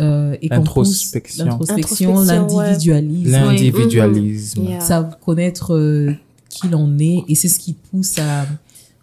[0.00, 1.44] euh, et pousse L'introspection.
[1.44, 2.66] l'introspection, Introspection, ouais.
[2.66, 4.62] l'individualisme, L'individualisme.
[4.64, 4.80] Yeah.
[4.80, 6.12] savent connaître euh,
[6.50, 8.46] qui l'on est et c'est ce qui pousse à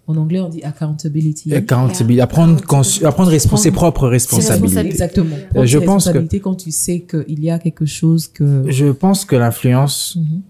[0.07, 1.53] en anglais on dit accountability.
[1.53, 2.21] Accountability.
[2.21, 2.61] Apprendre,
[3.03, 4.79] apprendre respons- ses propres responsabilités.
[4.85, 5.35] Exactement.
[5.55, 8.65] Euh, je ses pense que- responsabilités quand tu sais qu'il y a quelque chose que
[8.69, 10.41] Je pense que l'influence Mhm.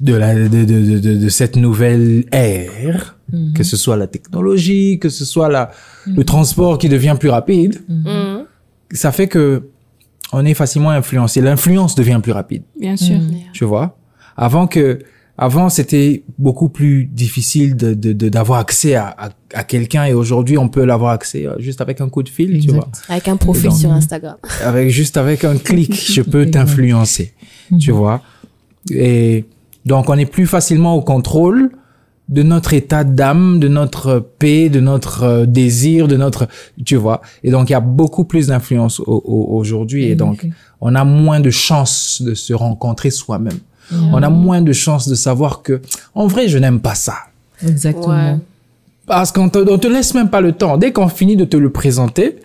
[0.00, 3.52] de, la, de, de, de, de, de cette nouvelle ère, Mhm.
[3.52, 5.70] que ce soit la technologie, que ce soit la,
[6.06, 8.44] le transport qui devient plus rapide, Mhm.
[8.92, 9.68] ça fait que
[10.32, 11.40] on est facilement influencé.
[11.40, 13.30] L'influence devient plus rapide, bien sûr Mhm.
[13.52, 13.96] tu vois?
[14.36, 15.00] Avant que,
[15.42, 20.12] avant c'était beaucoup plus difficile de de- de- d'avoir accès à, à, à quelqu'un et
[20.12, 22.88] aujourd'hui on peut l'avoir accès euh, juste avec un coup de fil, tu vois.
[23.08, 24.36] Avec un profil Donc- sur Instagram.
[24.64, 27.32] avec juste avec un clic, je peux t'influencer,
[27.78, 28.20] tu vois.
[28.90, 29.44] Et
[29.86, 31.70] donc on est plus facilement au contrôle
[32.28, 36.46] de notre état d'âme, de notre paix, de notre euh, désir, de notre,
[36.84, 37.22] tu vois.
[37.42, 40.46] Et donc il y a beaucoup plus d'influence au- au- aujourd'hui et donc
[40.80, 43.58] on a moins de chances de se rencontrer soi-même.
[44.12, 45.80] On a moins de chances de savoir que
[46.14, 47.14] en vrai je n'aime pas ça.
[47.66, 48.08] exactement.
[48.08, 48.36] Ouais.
[49.06, 50.76] Parce qu'on te, on te laisse même pas le temps.
[50.76, 52.36] Dès qu'on finit de te le présenter,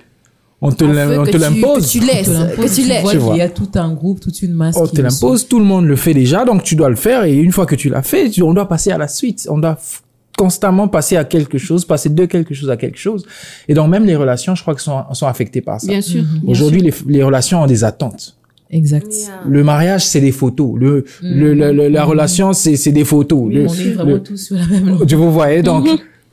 [0.62, 1.86] On te Un l'im- feu on que te tu- l'impose.
[1.86, 3.01] que tu laisses, te l'impose, que tu laisses.
[3.01, 3.36] vois Tu qu'il vois.
[3.38, 4.75] y a tout un groupe, toute une masse.
[4.77, 7.25] On qui te l'impose, tout le monde le fait déjà, donc tu dois le faire.
[7.25, 9.47] Et une fois que tu l'as fait, tu- on doit passer à la suite.
[9.51, 9.99] On doit f-
[10.38, 13.25] constamment passer à quelque chose, passer de quelque chose à quelque chose.
[13.67, 15.88] Et donc même les relations, je crois que sont, sont affectées par ça.
[15.88, 16.23] Bien sûr.
[16.23, 16.39] Mhm.
[16.39, 18.36] bien Aujourd'hui, les, les relations ont des attentes.
[18.71, 19.08] Exact.
[19.47, 20.71] Le mariage, c'est des photos.
[20.78, 23.51] Le, le, le- le- la relation, c'est c'est des photos.
[23.54, 25.08] Le- on est vraiment le- tous sur la même longueur.
[25.08, 25.88] tu vous voyez donc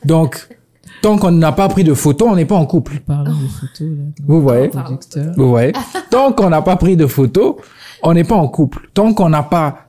[0.04, 0.48] donc
[1.02, 3.00] tant qu'on n'a pas pris de photos, on n'est pas en couple.
[3.06, 4.04] Parlons de photos, là.
[4.26, 4.70] Vous voyez.
[5.36, 5.72] Vous voyez
[6.10, 7.56] Tant qu'on n'a pas pris de photos,
[8.02, 8.88] on n'est pas en couple.
[8.94, 9.88] Tant qu'on n'a pas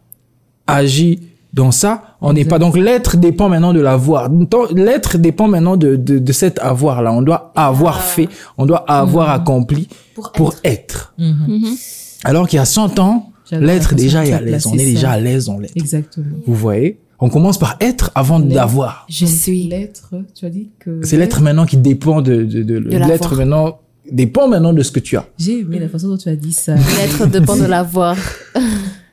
[0.68, 1.20] agi
[1.54, 2.58] dans ça, on n'est pas.
[2.60, 4.30] Donc l'être dépend maintenant de l'avoir.
[4.76, 7.14] L'être dépend maintenant de, de, de cet avoir-là.
[7.14, 8.28] On doit avoir fait,
[8.58, 11.14] on doit avoir accompli Pour pour être.
[11.18, 11.36] Mhm.
[11.48, 11.76] Mhm.
[12.24, 14.66] Alors qu'il y a 100 ans, l'être déjà est à l'aise.
[14.66, 15.76] On est déjà à l'aise dans l'être.
[15.76, 16.38] Exactement.
[16.46, 17.00] Vous voyez?
[17.20, 19.06] On commence par être avant d'avoir.
[19.10, 19.68] Je suis.
[19.68, 21.00] L'être, tu as dit que.
[21.04, 23.08] C'est l'être maintenant qui dépend de, de, de, l'avoir.
[23.08, 23.80] l'être maintenant
[24.12, 25.26] dépend maintenant de ce que tu as.
[25.38, 26.76] J'ai aimé la façon dont tu as dit ça.
[26.98, 28.18] L'être dépend de l'avoir.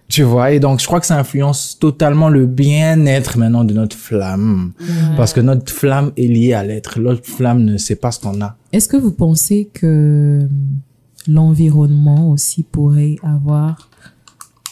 [0.09, 3.97] Tu vois, et donc je crois que ça influence totalement le bien-être maintenant de notre
[3.97, 4.73] flamme.
[5.17, 6.99] Parce que notre flamme est liée à l'être.
[6.99, 8.57] L'autre flamme ne sait pas ce qu'on a.
[8.73, 10.49] Est-ce que vous pensez que
[11.29, 13.89] l'environnement aussi pourrait avoir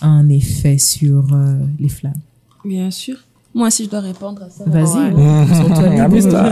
[0.00, 2.12] un effet sur euh, les flammes
[2.64, 3.16] Bien sûr.
[3.54, 4.64] Moi, si je dois répondre à ça.
[4.66, 6.42] Vas-y, amuse-toi.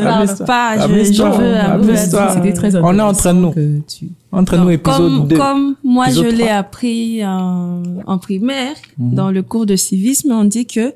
[0.47, 2.25] pas, je- Amuse-toi, je veux un peu amuse-toi.
[2.25, 3.83] être- C'était très On est intéressant entre nous.
[3.87, 4.09] tu...
[4.33, 5.37] Entre nous, épisode comme, 2.
[5.37, 9.15] comme moi, Épisode je l'ai appris en, en primaire, Mhm.
[9.15, 10.95] dans le cours de civisme, on dit que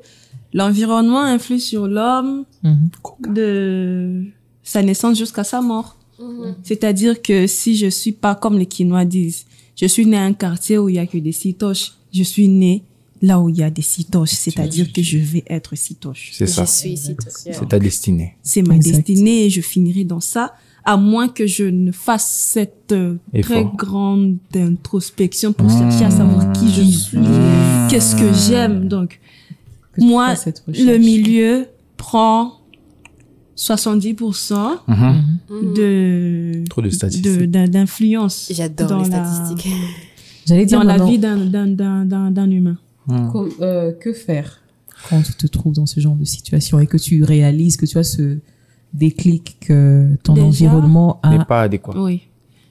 [0.53, 2.89] l'environnement influe sur l'homme Mhm.
[3.33, 4.23] de
[4.63, 5.95] sa naissance jusqu'à sa mort.
[6.63, 10.33] C'est-à-dire que si je suis pas comme les Quinois disent, je suis né à un
[10.33, 12.83] quartier où il y a que des citoches, je suis né
[13.21, 16.31] là où il y a des citoches, c'est-à-dire que je vais être citoche.
[16.33, 16.65] C'est ça.
[16.65, 17.15] Je suis ici.
[17.29, 18.35] C'est ta destinée.
[18.41, 19.05] C'est ma Exact.
[19.07, 23.55] destinée et je finirai dans ça, à moins que je ne fasse cette euh, Effort.
[23.55, 27.19] très grande introspection pour chercher à savoir qui je suis,
[27.89, 28.87] qu'est-ce que j'aime.
[28.87, 29.19] Donc,
[29.93, 30.33] que moi,
[30.67, 32.60] le milieu prend
[33.61, 35.73] 70% Mhm.
[35.75, 37.51] de Trop de de- statistiques.
[37.51, 39.71] d'in- d'influence J'adore dans les la- statistiques.
[40.47, 42.77] J'allais dire dans la vie d'un- d'un- d'un d'un- d'un humain.
[43.31, 44.61] co- euh, que faire
[45.09, 47.97] quand tu te trouves dans ce genre de situation et que tu réalises que tu
[47.99, 48.37] as ce
[48.93, 51.93] déclic que ton Déjà, environnement a N'est pas adéquat.
[51.95, 52.21] Oui.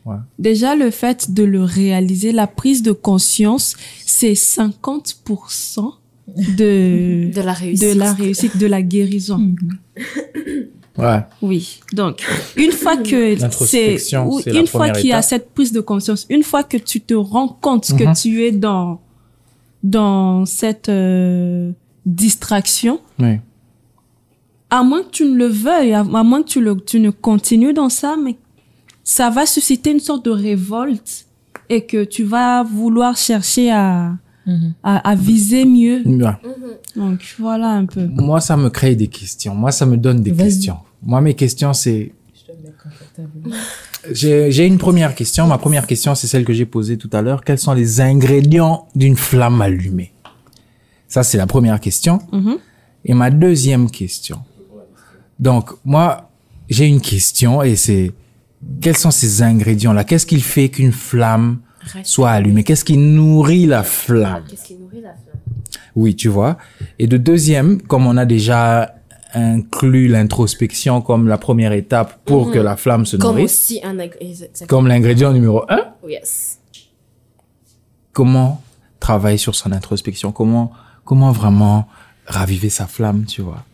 [0.07, 0.16] Ouais.
[0.38, 5.94] Déjà, le fait de le réaliser, la prise de conscience, c'est 50%
[6.59, 7.88] de, De la réussite.
[7.94, 9.55] de la réussite, de la guérison.
[10.98, 11.20] Ouais.
[11.40, 11.81] Oui.
[11.92, 12.22] Donc,
[12.57, 13.96] une fois que c'est,
[14.46, 17.48] une fois qu'il y a cette prise de conscience, une fois que tu te rends
[17.48, 19.00] compte que tu es dans,
[19.83, 21.70] dans cette euh,
[22.05, 23.38] distraction, Oui.
[24.68, 27.11] à moins que tu ne le veuilles, à, à moins que tu, le, tu ne
[27.11, 28.37] continues dans ça, mais
[29.05, 31.26] ça va susciter une sorte de révolte
[31.68, 34.12] et que tu vas vouloir chercher à.
[34.82, 36.02] À, à viser mieux.
[36.06, 36.32] Ouais.
[36.96, 38.06] Donc, voilà un peu.
[38.06, 39.54] Moi, ça me crée des questions.
[39.54, 40.78] Moi, ça me donne des questions.
[41.02, 42.12] Moi, mes questions, c'est.
[44.12, 45.46] J'ai une première question.
[45.46, 47.44] Ma première question, c'est celle que j'ai posée tout à l'heure.
[47.44, 50.12] Quels sont les ingrédients d'une flamme allumée?
[51.06, 52.20] Ça, c'est la première question.
[52.32, 52.56] Mhm.
[53.04, 54.40] Et ma deuxième question.
[55.38, 56.30] Donc, moi,
[56.68, 58.12] j'ai une question et c'est
[58.80, 60.04] quels sont ces ingrédients-là?
[60.04, 61.58] Qu'est-ce qui fait qu'une flamme.
[62.03, 64.45] Soit allumée Qu'est-ce qui nourrit la flamme?
[64.49, 65.40] Qu'est-ce qui nourrit la flamme?
[65.97, 66.57] Oui, tu vois.
[66.99, 68.95] Et de deuxième, comme on a déjà
[69.35, 73.97] inclus l'introspection comme la première étape pour que la flamme se Comme nourrisse, aussi un...
[73.99, 74.66] exactement.
[74.66, 76.59] comme l'ingrédient numéro un, Yes.
[78.12, 78.61] comment
[78.99, 80.73] travailler sur son introspection, comment,
[81.05, 81.87] comment vraiment
[82.27, 83.64] raviver sa flamme, tu vois?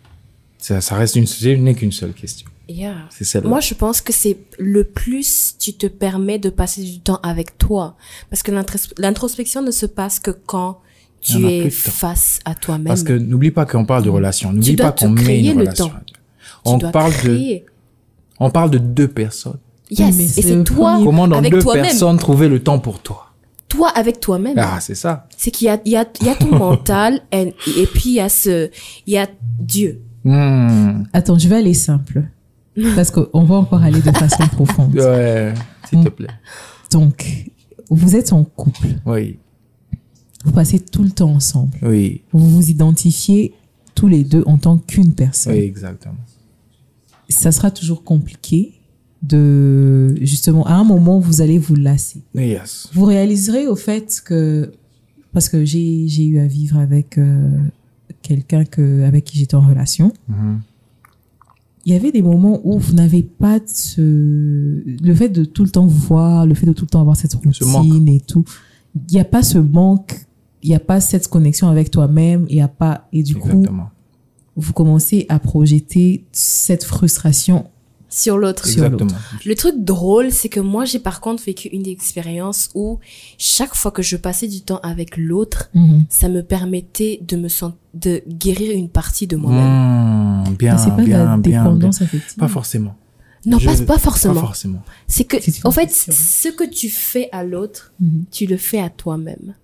[0.58, 2.48] Ça, ça reste une, ce n'est qu'une seule question.
[2.68, 2.94] Yeah.
[3.10, 3.48] C'est celle-là.
[3.48, 7.58] Moi, je pense que c'est le plus tu te permets de passer du temps avec
[7.58, 7.96] toi.
[8.30, 10.80] Parce que l'intros- l'introspection ne se passe que quand
[11.20, 12.86] tu es face à toi-même.
[12.88, 14.52] Parce que n'oublie pas qu'on parle de relation.
[14.52, 15.92] N'oublie pas qu'on met une relation.
[16.64, 17.60] On parle de,
[18.40, 19.58] on parle de deux personnes.
[19.88, 20.16] Yes.
[20.16, 23.32] mais et c'est toi Comment dans avec deux personnes trouver le temps pour toi?
[23.68, 24.58] Toi avec toi-même.
[24.58, 25.28] Ah, c'est ça.
[25.36, 28.10] C'est qu'il y a, il y a, il y a ton mental et, et puis
[28.10, 28.70] il y a ce,
[29.06, 29.28] il y a
[29.60, 30.00] Dieu.
[30.24, 31.04] Hmm.
[31.12, 32.24] Attends, je vais aller simple.
[32.94, 34.94] Parce qu'on va encore aller de façon profonde.
[34.96, 35.54] Ouais,
[35.88, 36.28] s'il te plaît.
[36.92, 37.50] Donc,
[37.90, 38.88] vous êtes en couple.
[39.06, 39.38] Oui,
[40.44, 41.76] Vous passez tout le temps ensemble.
[41.82, 43.54] oui, Vous vous identifiez
[43.94, 45.54] tous les deux en tant qu'une personne.
[45.54, 46.16] oui, exactement.
[47.28, 48.74] Ça sera toujours compliqué
[49.22, 52.22] de, justement, à un moment, vous allez vous lasser.
[52.34, 52.88] Yes.
[52.92, 54.72] Vous réaliserez au fait que,
[55.32, 57.48] parce que j'ai eu à vivre avec euh,
[58.22, 60.60] quelqu'un que, avec qui j'étais en relation, Mhm.
[61.86, 64.00] Il y avait des moments où vous n'avez pas de ce...
[64.00, 67.16] le fait de tout le temps vous voir, le fait de tout le temps avoir
[67.16, 68.44] cette routine et tout.
[68.96, 70.26] Il n'y a pas ce manque,
[70.64, 73.64] il n'y a pas cette connexion avec toi-même, il y a pas, et du coup,
[74.56, 77.66] vous commencez à projeter cette frustration
[78.16, 78.66] Sur l'autre.
[79.44, 82.98] Le truc drôle, c'est que moi, j'ai par contre vécu une expérience où
[83.36, 86.06] chaque fois que je passais du temps avec l'autre, Mhm.
[86.08, 90.50] ça me permettait de me sent- de guérir une partie de moi-même.
[90.50, 91.78] Mmh, bien, c'est pas bien, la bien.
[92.38, 92.96] Pas forcément.
[93.44, 94.34] Non, Je- pas, pas forcément.
[94.34, 94.82] Pas forcément.
[95.06, 98.24] C'est que, en fait, ce que tu fais à l'autre, Mhm.
[98.30, 99.54] tu le fais à toi-même.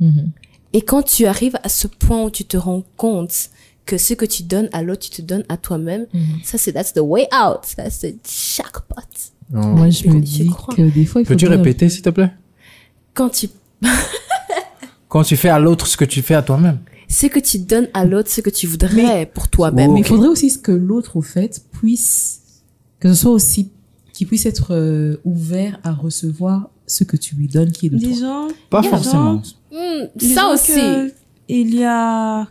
[0.00, 0.30] Mhm.
[0.72, 3.50] Et quand tu arrives à ce point où tu te rends compte
[3.86, 6.20] que ce que tu donnes à l'autre, tu te donnes à toi-même, Mhm.
[6.44, 7.60] ça c'est that's the way out.
[7.76, 8.14] That's the
[8.56, 9.02] jackpot.
[9.50, 10.74] Moi, je me dis crois.
[10.74, 12.32] que des fois, il faut Peux-tu répéter, s'il te plaît?
[13.14, 13.48] Quand tu,
[15.08, 16.78] Quand tu fais à l'autre ce que tu fais à toi-même.
[17.08, 19.90] ce que tu donnes à l'autre, ce que tu voudrais pour toi-même.
[19.90, 19.94] Oh.
[19.94, 22.40] Mais il faudrait aussi que l'autre, au fait, puisse,
[22.98, 23.70] que ce soit aussi,
[24.12, 27.98] qu'il puisse être euh, ouvert à recevoir ce que tu lui donnes qui est de
[27.98, 28.08] toi.
[28.08, 29.42] Disons, Pas forcément.
[29.70, 30.72] Hmm, ça aussi.
[30.72, 31.12] que
[31.48, 32.48] Il y a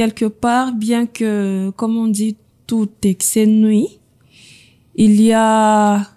[0.00, 2.34] quelque part, bien que, comme on dit,
[2.66, 3.88] tout excès nuit,
[4.94, 6.08] il y a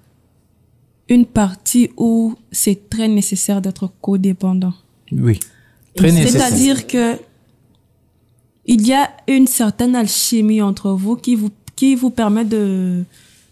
[1.10, 4.74] une partie où c'est très nécessaire d'être codépendant.
[5.12, 5.38] Oui.
[5.98, 6.48] Très nécessaire.
[6.48, 7.18] C'est-à-dire que
[8.66, 13.04] il y a une certaine alchimie entre vous qui vous qui vous permet de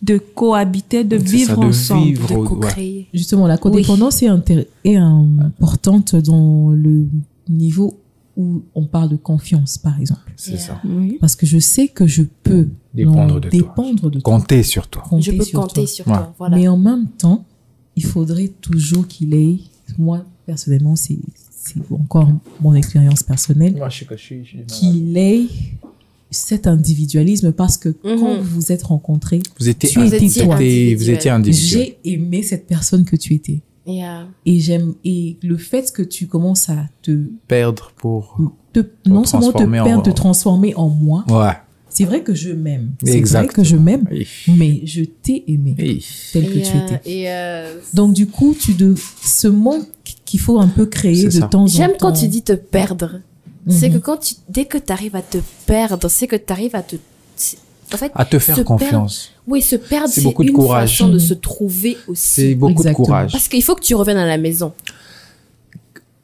[0.02, 2.06] de cohabiter, de vivre ça, de ensemble.
[2.06, 2.28] vivre.
[2.30, 2.48] De ouais.
[2.48, 3.08] co-créer.
[3.14, 7.06] Justement, la codépendance est, intér- est importante dans le
[7.50, 7.98] niveau
[8.42, 10.32] où on parle de confiance, par exemple.
[10.36, 10.82] C'est ça.
[10.84, 11.18] Oui.
[11.22, 13.50] Parce que je sais que je peux Dépendre non, de toi.
[13.52, 14.38] dépendre de toi.
[14.40, 15.04] Compter sur toi.
[15.08, 15.88] compter Je peux sur compter toi.
[15.88, 16.14] sur Ouais.
[16.14, 16.34] toi.
[16.38, 16.58] Voilà.
[16.58, 17.46] Mais en même temps,
[17.96, 19.58] il faudrait toujours qu'il ait,
[19.98, 21.18] moi personnellement, c'est
[21.64, 22.28] c'est encore
[22.60, 23.76] mon expérience personnelle,
[24.68, 25.46] qu'il ait
[26.32, 28.42] cet individualisme parce que quand Mhm.
[28.42, 30.56] vous vous êtes rencontrés, Vous étiez, Tu un- étais toi.
[30.56, 31.94] vous étiez individuel.
[32.04, 33.62] j'ai aimé cette personne que tu étais.
[33.88, 34.28] Yeah.
[34.46, 38.38] Et j'aime, et le fait que tu commences à te, Perdre pour.
[38.74, 41.54] te non seulement te en- perdre, te transformer en moi, Ouais.
[41.90, 42.92] c'est vrai que je m'aime.
[43.04, 44.08] C'est vrai que je m'aime,
[44.48, 45.76] mais je t'ai aimé
[46.32, 47.02] tel que Et, tu étais.
[47.06, 49.88] et, euh, Donc du coup, tu de ce manque
[50.26, 51.40] qu'il faut un peu créer de ça.
[51.42, 51.68] temps en temps.
[51.68, 53.20] J'aime quand tu dis te perdre.
[53.68, 53.96] C'est Mhm.
[53.96, 56.82] que quand tu, dès que tu arrives à te perdre, c'est que tu arrives à
[56.84, 56.96] te,
[57.94, 59.32] en fait, À te faire confiance.
[59.48, 60.92] oui, se perdre, C'est c'est beaucoup de une courage.
[60.98, 62.56] façon de se trouver C'est aussi.
[62.56, 63.04] beaucoup Exactement.
[63.04, 63.32] de courage.
[63.32, 64.74] Parce qu'il faut que tu reviennes à la maison.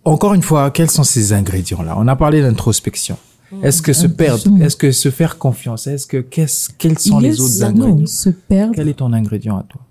[0.05, 1.95] Encore une fois, quels sont ces ingrédients-là?
[1.97, 3.17] On a parlé d'introspection.
[3.63, 7.29] Est-ce que se perdre, est-ce que se faire confiance, est-ce que qu'est-ce, quels sont Il
[7.29, 8.05] les autres non, ingrédients?
[8.05, 8.73] se perdre.
[8.75, 9.81] Quel est ton ingrédient à toi?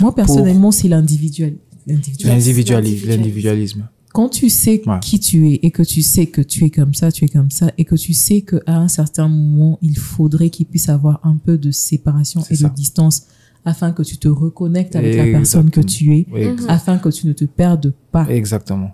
[0.00, 1.54] Moi personnellement, c'est l'individuel.
[1.86, 3.88] L'individualisme.
[4.12, 4.98] Quand tu sais Ouais.
[5.00, 7.50] qui tu es et que tu sais que tu es comme ça, tu es comme
[7.50, 11.36] ça, et que tu sais qu'à un certain moment, il faudrait qu'il puisse avoir un
[11.36, 12.68] peu de séparation et ça.
[12.68, 13.24] de distance
[13.64, 17.26] afin que tu te reconnectes avec la personne que tu es, Oui, afin que tu
[17.26, 18.26] ne te perdes pas.
[18.30, 18.92] Exactement.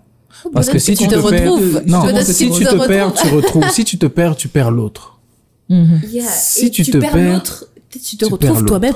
[0.51, 1.81] Parce que si tu tu te, te perds, retrouves.
[1.87, 3.29] non, si tu te perds, retrouves.
[3.29, 3.69] tu retrouves.
[3.71, 5.19] Si tu te perds, tu perds l'autre.
[5.69, 6.01] Mhm.
[6.11, 6.27] Yeah.
[6.29, 8.93] Si Et tu te perds, l'autre, tu te retrouves toi-même.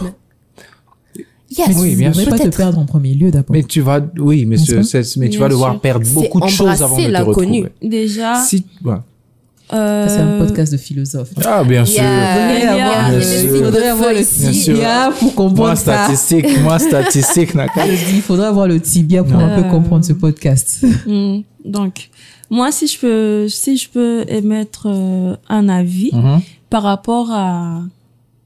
[1.57, 1.75] Yes.
[1.79, 2.29] Oui, bien sûr.
[2.29, 3.51] pas te perdre en premier lieu d'abord.
[3.55, 5.81] Mais tu vas, oui, mais, N'est-ce ce- pas c'est- mais tu Bien vas devoir sûr.
[5.81, 7.65] perdre beaucoup de choses avant de te retrouver.
[7.81, 8.93] Déjà, Si, ouais.
[9.73, 11.29] euh, C'est un podcast de philosophe.
[11.43, 12.03] Ah, bien sûr.
[12.03, 16.05] Il faudrait avoir le tibia pour Moi, comprendre ça.
[16.05, 17.49] statistique, moi, statistique,
[18.13, 20.85] Il faudrait avoir le tibia pour un peu Euh, comprendre ce podcast.
[21.07, 22.09] hmm, donc,
[22.51, 26.41] moi, si je peux, si je peux émettre euh, un avis Mhm.
[26.69, 27.81] par rapport à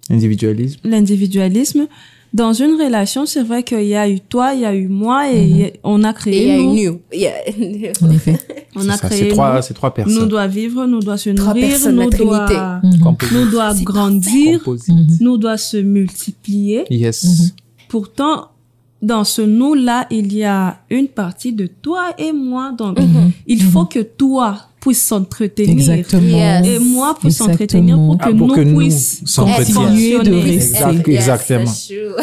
[0.09, 0.79] Individualisme.
[0.83, 1.87] l'individualisme,
[2.33, 5.31] dans une relation, c'est vrai qu'il y a eu toi, il y a eu moi
[5.31, 6.73] et a- on a Et créé il y a nous.
[6.73, 6.99] new.
[7.13, 7.33] Yeah.
[8.01, 8.39] En effet.
[8.75, 9.61] On a C'est ça, créé C'est trois, nous.
[9.61, 10.27] c'est trois Nous personnes.
[10.29, 12.79] doit vivre, nous doit se Trois nourrir, personnes, nous doit.
[12.83, 13.15] Mhm.
[13.33, 14.59] Nous doit grandir.
[14.67, 15.07] Mhm.
[15.21, 16.85] nous doit se multiplier.
[16.89, 17.23] Yes.
[17.23, 17.49] Mhm.
[17.87, 18.47] Pourtant,
[19.01, 22.71] dans ce nous-là, il y a une partie de toi et moi.
[22.75, 23.31] Donc, Mhm.
[23.47, 25.69] il faut que toi puisses s'entretenir.
[25.71, 26.21] Exactement.
[26.37, 26.67] Yes.
[26.67, 29.45] Et moi puisse s'entretenir pour que Ah, pour nous puissions.
[29.45, 30.75] Continuer de rester.
[30.77, 31.59] Exact- exactement.
[31.61, 32.15] Yes, c'est chaud.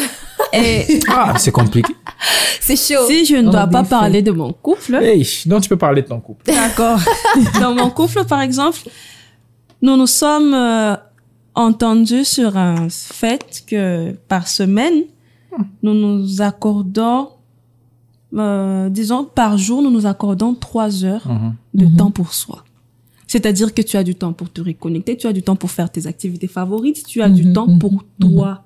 [0.53, 1.93] Et Ah, c'est compliqué.
[2.61, 3.07] C'est chaud.
[3.09, 6.07] si je ne dois pas parler de mon couple, Hey, donc tu peux parler de
[6.09, 6.45] ton couple.
[6.47, 6.99] D'accord.
[7.61, 8.79] Dans mon couple, par exemple,
[9.83, 10.95] nous nous sommes euh,
[11.55, 15.03] entendus sur un fait que par semaine,
[15.83, 17.29] nous nous accordons,
[18.37, 21.55] euh, disons, par jour, nous nous accordons trois heures Mhm.
[21.75, 21.97] de Mhm.
[21.97, 22.65] temps pour soi.
[23.27, 25.91] C'est-à-dire que tu as du temps pour te reconnecter, tu as du temps pour faire
[25.91, 28.65] tes activités favorites, tu as du Mhm, temps pour toi.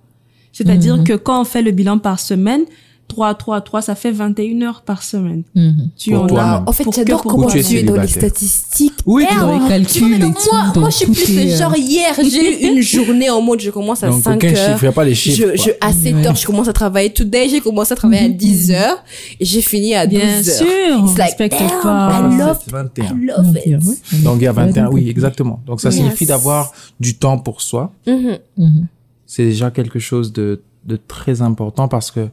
[0.53, 1.05] C'est-à dire Mhm.
[1.05, 2.65] que quand on fait le bilan par semaine,
[3.09, 5.43] 3, 3, 3, ça fait 21 heures par semaine.
[5.55, 5.91] Mhm.
[5.97, 6.43] Tu Pour en toi.
[6.43, 6.65] as.
[6.67, 7.61] En fait, j'adore comment toi.
[7.63, 8.95] tu es dans les statistiques?
[9.07, 12.15] Oui, dans les tu vois, calculs tout, Moi, moi, je suis plus euh, genre hier,
[12.23, 14.57] j'ai eu une journée en mode je commence à Donc, 5 aucun heures.
[14.57, 15.53] chiffre, il n'y a pas les chiffres.
[15.55, 16.27] Je, je, à 7 Ouais.
[16.27, 19.05] heures, je commence à travailler today, j'ai commencé à travailler à 10 heures
[19.39, 20.45] et j'ai fini à 12 Bien heures.
[20.45, 22.21] sûr, It's on like, respecte pas.
[22.33, 23.05] I love, 21.
[23.05, 24.23] I love it.
[24.25, 25.61] Donc, il y a 21, oui, exactement.
[25.67, 25.97] Donc, ça Yes.
[25.99, 27.93] signifie d'avoir du temps pour soi.
[28.07, 28.39] Mhm.
[28.57, 28.87] Mhm.
[29.27, 32.29] C'est déjà quelque chose de, de très important parce que,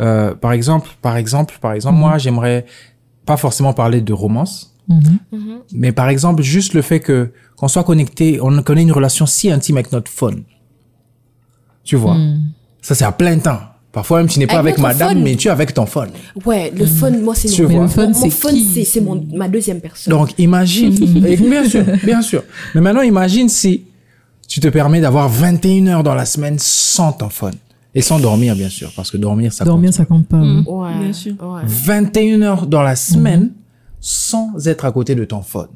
[0.00, 2.64] euh, par exemple, par exemple, par exemple, moi, j'aimerais
[3.26, 5.18] pas forcément parler de romance, Mhm.
[5.72, 9.50] mais par exemple, juste le fait que, qu'on soit connecté, on connaît une relation si
[9.50, 10.42] intime avec notre phone.
[11.84, 12.14] Tu vois?
[12.14, 12.40] Mhm.
[12.82, 13.60] Ça, c'est à plein temps.
[13.92, 15.22] Parfois même, tu n'es pas avec, madame, phone.
[15.22, 16.10] mais tu es avec ton phone.
[16.46, 19.48] Ouais, le phone, moi, c'est Tu mon, phone, mon c'est phone, c'est, c'est mon, ma
[19.48, 20.12] deuxième personne.
[20.12, 20.94] Donc, imagine,
[21.26, 22.44] et bien sûr, bien sûr.
[22.74, 23.84] Mais maintenant, imagine si
[24.46, 27.54] tu te permets d'avoir 21 heures dans la semaine sans ton phone.
[27.94, 29.96] Et sans dormir, bien sûr, parce que dormir, ça Dormir, compte.
[29.96, 30.36] ça compte pas.
[30.36, 30.64] Mhm.
[30.66, 30.74] ouais.
[30.74, 30.98] ouais.
[31.04, 31.34] bien sûr.
[31.40, 31.62] Ouais.
[31.64, 33.50] 21 heures dans la semaine
[34.00, 35.68] sans être à côté de ton phone.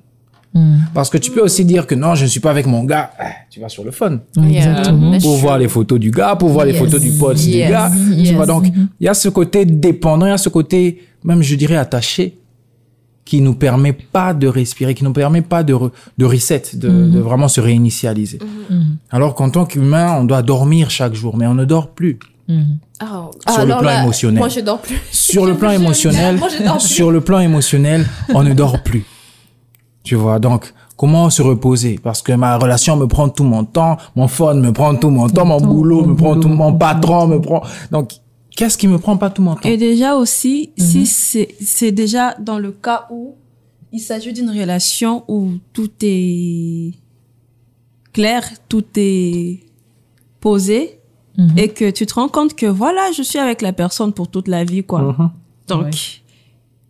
[0.54, 0.82] Mhm.
[0.94, 3.10] Parce que tu peux aussi dire que non, je ne suis pas avec mon gars.
[3.18, 4.20] Ah, Tu vas sur le phone.
[4.36, 5.10] Exactement.
[5.10, 5.40] That's Pour true.
[5.42, 7.68] voir les photos du gars, pour voir les photos du pote du Yes.
[7.70, 7.90] gars.
[7.92, 8.32] Tu Yes.
[8.34, 11.56] vois, donc, il y a ce côté dépendant, il y a ce côté, même, je
[11.56, 12.38] dirais, attaché,
[13.24, 17.08] qui nous permet pas de respirer, qui nous permet pas de, re- de reset, de,
[17.08, 18.38] de vraiment se réinitialiser.
[18.70, 18.96] Mhm.
[19.10, 22.18] Alors qu'en tant qu'humain, on doit dormir chaque jour, mais on ne dort plus.
[22.48, 22.78] Mhm.
[23.00, 24.38] Ah, Sur ah, le plan là, émotionnel.
[24.38, 24.98] Moi, je dors plus.
[25.10, 26.86] Sur le plan Je- émotionnel, Moi, je dors plus.
[26.88, 29.04] sur le plan émotionnel, on ne dort plus.
[30.02, 31.98] Tu vois, donc, comment se reposer?
[32.02, 35.30] Parce que ma relation me prend tout mon temps, mon phone me prend tout mon
[35.30, 37.62] temps, mon boulot mon me prend boulot tout, mon patron me prend.
[37.90, 38.10] Donc,
[38.56, 39.68] qu'est-ce qui me prend pas tout mon temps?
[39.68, 43.34] Et déjà aussi, si c'est, c'est déjà dans le cas où
[43.92, 46.92] il s'agit d'une relation où tout est
[48.12, 49.60] clair, tout est
[50.40, 50.98] posé,
[51.36, 51.58] Mhm.
[51.58, 54.46] et que tu te rends compte que voilà, je suis avec la personne pour toute
[54.48, 55.00] la vie, quoi.
[55.02, 55.30] Mhm.
[55.66, 55.90] Donc, Ouais.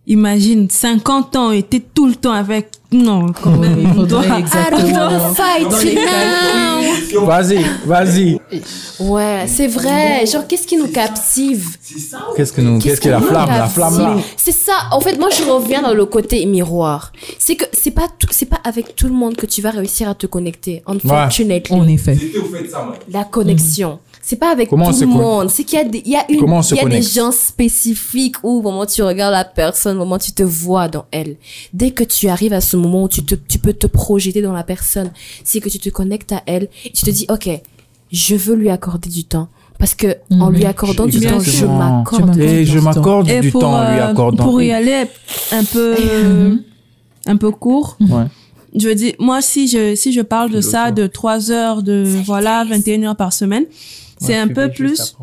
[0.07, 2.69] imagine, 50 ans et t'es tout le temps avec...
[2.93, 5.35] Non, quand même, il faudrait doit- I don't exactement.
[5.35, 5.79] fight Dans
[7.25, 8.41] Vas-y, vas-y.
[9.01, 10.25] Ouais, c'est vrai.
[10.27, 11.77] Genre, qu'est-ce qui nous captive?
[12.37, 14.17] Qu'est-ce que nous, qu'est-ce que la flamme, la flamme là?
[14.37, 14.73] C'est ça.
[14.93, 17.13] En fait, moi, je reviens dans le côté miroir.
[17.39, 20.09] C'est que c'est pas tout- c'est pas avec tout le monde que tu vas réussir
[20.09, 20.83] à te connecter.
[20.87, 22.17] Unfortunately, En effet.
[23.11, 23.99] la connexion.
[24.27, 25.51] C'est pas avec Comment tout le monde.
[25.51, 26.39] C'est qu'il y a des, il y a une,
[26.71, 30.01] il y a des gens spécifiques où, au moment où tu regardes la personne, au
[30.01, 31.37] moment où tu te vois dans elle.
[31.75, 34.55] Dès que tu arrives à ce moment où tu te, tu peux te projeter dans
[34.55, 35.11] la personne,
[35.45, 37.51] c'est que tu te connectes à elle et tu te dis, OK,
[38.11, 39.49] je veux lui accorder du temps.
[39.79, 40.55] Parce que, en Mhm.
[40.57, 42.39] lui accordant du temps, je m'accorde.
[42.39, 44.45] Et je m'accorde Et du pour, temps en lui euh, accordant.
[44.45, 45.05] pour y aller
[45.53, 45.97] un peu,
[47.27, 48.25] un peu court, Ouais.
[48.75, 52.05] je veux dire, moi, si je, si je parle de ça, de 3 heures, de,
[52.25, 53.65] voilà, 21 heures par semaine,
[54.19, 55.15] c'est un peu plus,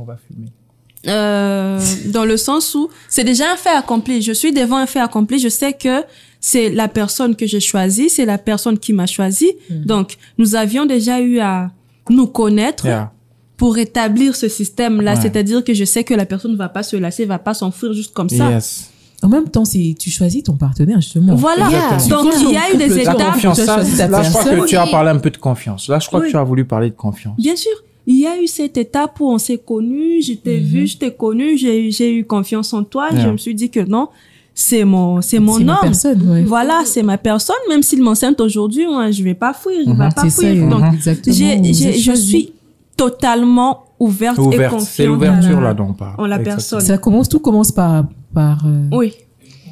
[1.08, 1.80] euh,
[2.14, 4.22] dans le sens où c'est déjà un fait accompli.
[4.22, 5.40] Je suis devant un fait accompli.
[5.40, 6.04] Je sais que
[6.40, 9.52] c'est la personne que j'ai choisie, c'est la personne qui m'a choisi.
[9.70, 11.72] Donc, nous avions déjà eu à
[12.10, 13.12] nous connaître Yeah.
[13.58, 15.14] pour établir ce système-là.
[15.16, 15.22] Ouais.
[15.22, 17.94] C'est-à-dire que je sais que la personne ne va pas se lasser, va pas s'enfuir
[17.94, 18.50] juste comme ça.
[18.52, 18.90] Yes.
[19.24, 21.36] En même temps, c'est tu choisis ton partenaire justement.
[21.36, 21.68] Voilà.
[21.94, 22.24] Exactement.
[22.24, 23.34] Donc, il y a eu des La La étapes.
[23.34, 23.78] confiance, ça,
[24.08, 25.88] là, je crois que tu as parlé un peu de confiance.
[25.90, 26.26] Là, je crois Oui.
[26.28, 27.38] que tu as voulu parler de confiance.
[27.38, 27.72] Bien sûr,
[28.08, 31.12] il y a eu cette étape où on s'est connus, je t'ai vu, je t'ai
[31.12, 33.24] connu, j'ai eu- confiance en toi, Yeah.
[33.26, 34.10] je me suis dit que non,
[34.54, 35.80] c'est mon, c'est mon C'est ma homme.
[35.84, 36.44] personne, ouais.
[36.44, 40.10] Voilà, c'est ma personne, même s'il m'enceinte aujourd'hui, moi, je vais pas fuir, il va
[40.10, 40.68] pas C'est ça, fuir.
[40.68, 40.98] Donc, Vous
[41.32, 42.54] j'ai, êtes je suis
[42.98, 44.82] totalement ouverte, et confiante.
[44.82, 46.16] C'est l'ouverture là dont on parle.
[46.18, 46.56] en la Exactement.
[46.56, 46.82] personne.
[46.82, 48.66] Ça commence, tout commence par par.
[48.66, 49.14] euh, Oui.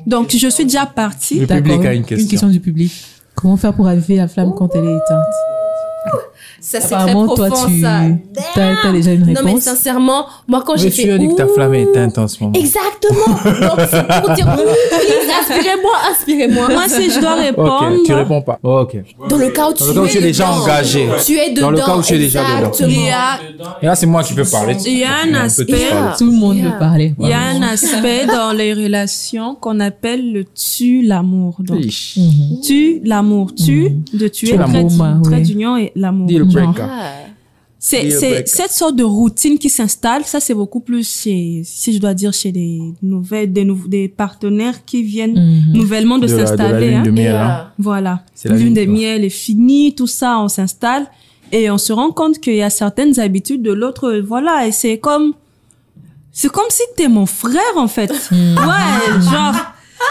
[0.05, 1.39] Donc, je suis déjà partie.
[1.39, 2.23] Le public a une question.
[2.23, 2.91] Une question du public.
[3.35, 5.25] Comment faire pour allumer la flamme quand elle est éteinte?
[6.61, 7.89] Ça, c'est très Apparemment, toi, profond, tu ça.
[8.55, 9.61] as, as déjà une Non, mais réponse.
[9.63, 11.03] sincèrement, moi, quand j'ai Mais fait.
[11.03, 12.53] tu as dit que ta flamme est éteinte en ce moment.
[12.53, 13.25] Exactement.
[13.75, 14.47] Donc, c'est pour dire,
[15.41, 16.67] inspirez-moi, inspirez-moi.
[16.69, 18.59] Moi, si je dois répondre, Ok, tu réponds pas.
[18.63, 18.97] ok.
[19.29, 20.61] Dans le cas où tu, Dans le cas où es tu es déjà dedans.
[20.63, 21.09] engagé.
[21.25, 21.61] Tu es dedans.
[21.61, 22.69] Dans le cas où tu es déjà dedans.
[22.71, 23.69] exactement.
[23.81, 24.77] Et là, c'est moi qui peux parler.
[24.85, 25.65] il y a un aspect.
[26.17, 27.13] Tout le monde veut parler.
[27.19, 31.57] il y a un aspect dans les relations qu'on appelle le tu l'amour.
[31.59, 31.81] Donc,
[32.63, 36.27] tu l'amour, tu de tuer Tu trait, d'union et l'amour.
[36.51, 36.85] Breaker.
[37.81, 40.25] C'est cette sorte de routine qui s'installe.
[40.25, 44.09] Ça, c'est beaucoup plus chez, si je dois dire, chez des nouvelles, des, nou- des
[44.09, 45.73] partenaires qui viennent Mhm.
[45.77, 46.87] nouvellement de, De la, de la s'installer.
[46.89, 47.03] lune hein.
[47.03, 47.25] de miel.
[47.25, 47.59] Et, hein.
[47.61, 48.23] euh, Voilà.
[48.35, 51.05] C'est la Lune lune, miel est finie, tout ça, on s'installe
[51.53, 54.11] et on se rend compte qu'il y a certaines habitudes de l'autre.
[54.27, 55.33] Voilà, et c'est comme,
[56.33, 58.11] c'est comme si t'es mon frère en fait.
[58.31, 59.55] Ouais, genre,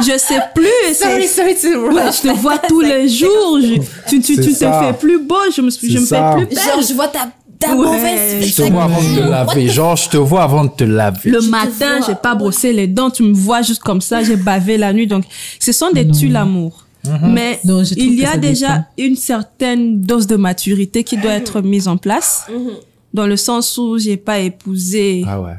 [0.01, 0.67] je sais plus.
[0.95, 3.59] Sorry, c'est- sorry to Ouais, je te vois tous les jours.
[3.61, 3.75] Je,
[4.09, 5.37] tu tu, tu te fais plus beau.
[5.55, 6.33] Je me, suis- je me ça.
[6.33, 6.65] fais plus belle.
[6.65, 7.29] Genre, je vois ta
[7.59, 7.87] ta Ouais.
[7.87, 9.69] mauvaise Je te vois avant de te laver.
[9.69, 11.31] Genre, je te vois avant de te laver.
[11.31, 14.37] Le te matin, j'ai pas brossé les dents, tu me vois juste comme ça, j'ai
[14.37, 15.09] bavé la nuit.
[15.09, 15.25] Donc,
[15.59, 16.85] ce sont des tues l'amour.
[17.25, 18.85] Mais Non, je trouve il y a déjà dépend.
[18.99, 22.71] une certaine dose de maturité qui doit être mise en place, Mhm.
[23.15, 25.57] dans le sens où j'ai pas épousé Ah ouais.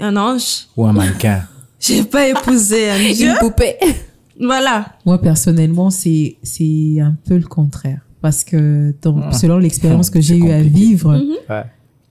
[0.00, 1.42] un ange, Ou un mannequin.
[1.86, 3.28] J'ai pas épousé un dieu.
[3.30, 3.76] Une poupée.
[4.40, 4.96] Voilà.
[5.06, 8.00] Moi, personnellement, c'est, c'est un peu le contraire.
[8.20, 9.32] Parce que dans, Ah.
[9.32, 11.36] selon l'expérience que j'ai eu à vivre, Mhm.
[11.48, 11.64] Ouais.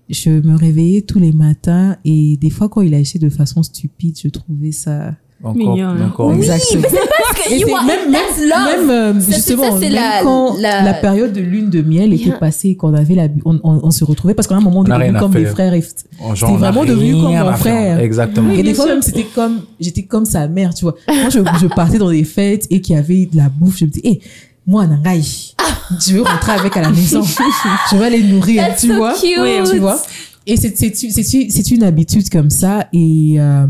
[0.09, 4.17] je me réveillais tous les matins et des fois, quand il agissait de façon stupide,
[4.21, 5.15] je trouvais ça.
[5.43, 6.07] Encore, Mignon, hein.
[6.07, 6.27] encore.
[6.29, 6.81] Oui, Exactement.
[6.83, 8.87] mais c'est parce que you are, même, même, that's love.
[8.87, 10.93] même, euh, Ça, justement, ça, c'est même la- quand la- la...
[10.93, 12.37] période de lune de miel était Yeah.
[12.37, 15.15] passée, qu'on avait la, on, on, on se retrouvait parce qu'à un moment, on devenus
[15.15, 15.73] à comme des frères.
[15.73, 17.99] Et, Genre, C'était vraiment devenu comme mon frère.
[17.99, 18.51] Exactement.
[18.53, 18.93] et des fois sûr.
[18.93, 20.95] même, c'était comme, j'étais comme sa mère, tu vois.
[21.07, 23.85] Moi, je, je partais dans des fêtes et qu'il y avait de la bouffe, je
[23.85, 24.21] me disais, hé,
[24.65, 27.21] moi, Nangai, je veux rentrer avec à la maison.
[27.91, 29.13] je vais les nourrir, That's tu so vois.
[29.13, 29.37] cute.
[29.39, 30.01] Oui, tu vois.
[30.47, 32.87] Et c'est, c'est, c'est, c'est- c'est une habitude comme ça.
[32.93, 33.65] Et, euh,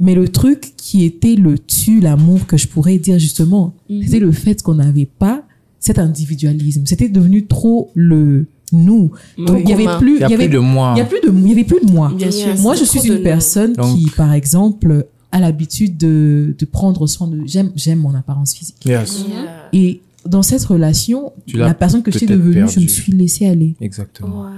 [0.00, 4.32] mais le truc qui était le tu, l'amour que je pourrais dire justement, c'était le
[4.32, 5.42] fait qu'on n'avait pas
[5.80, 6.84] cet individualisme.
[6.86, 9.12] C'était devenu trop le nous.
[9.38, 10.92] Donc, il y avait plus, Il y avait, de moi.
[10.96, 12.12] il y a plus de, il y avait plus de moi.
[12.16, 12.54] Bien sûr.
[12.60, 13.22] Moi, je suis une nous.
[13.22, 18.14] personne Donc- qui, par exemple, a l'habitude de, de prendre soin de, j'aime, j'aime mon
[18.14, 18.84] apparence physique.
[18.84, 19.24] Yes.
[19.28, 19.68] Yeah.
[19.72, 23.76] Et dans cette relation, la personne que je suis devenue, je me suis laissée aller.
[23.80, 24.42] Exactement.
[24.42, 24.50] Ouais.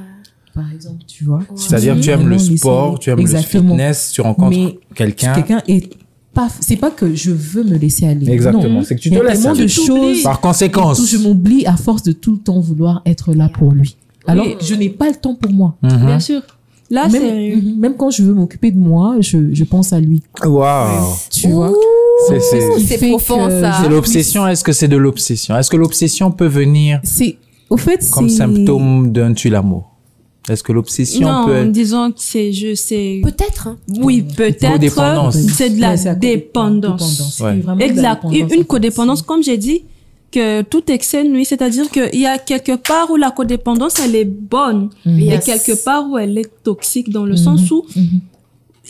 [0.63, 1.41] Par exemple, tu vois.
[1.55, 3.63] C'est-à-dire tu me aimes le sport, tu aimes Exactement.
[3.63, 4.57] le fitness, tu rencontres
[4.95, 5.35] quelqu'un.
[5.35, 5.91] quelqu'un est
[6.35, 8.31] pas, c'est pas que je veux me laisser aller.
[8.31, 8.75] Exactement.
[8.75, 8.83] Non.
[8.85, 9.69] C'est que tu te laisses de aller.
[9.69, 10.23] choses.
[10.23, 11.07] Par et tout, conséquence.
[11.09, 13.97] je m'oublie à force de tout le temps vouloir être là pour lui.
[14.27, 14.57] Alors, Oui.
[14.61, 15.77] je n'ai pas le temps pour moi.
[15.83, 16.07] Mhm.
[16.07, 16.43] Bien sûr.
[16.91, 17.57] Là, Même, c'est...
[17.57, 20.23] mhm, même quand je veux m'occuper de moi, je, je pense à lui.
[20.45, 21.07] Waouh.
[21.31, 21.73] Tu vois?
[22.29, 23.79] C'est- profond, que ça.
[23.83, 24.47] C'est l'obsession.
[24.47, 25.57] Est-ce que c'est de l'obsession?
[25.57, 27.37] Est-ce que l'obsession peut venir C'est,
[27.71, 29.88] au fait, comme c'est- symptôme d'un tue l'amour?
[30.51, 31.73] Est-ce que l'obsession Non, peut être...
[31.73, 32.53] disons que c'est...
[32.53, 33.21] Je, c'est...
[33.23, 33.69] Peut-être.
[33.69, 33.77] hein.
[34.01, 34.81] Oui, peut-être.
[35.33, 37.41] C'est de la Ouais, dépendance.
[37.41, 37.63] Ouais.
[37.95, 39.83] la Une, codépendance, comme j'ai dit,
[40.31, 44.25] que tout excès nuit, c'est-à-dire qu'il y a quelque part où la codépendance, elle est
[44.27, 45.19] bonne, Mhm.
[45.21, 45.45] et Yes.
[45.45, 48.21] quelque part où elle est toxique, dans le sens où Mhm.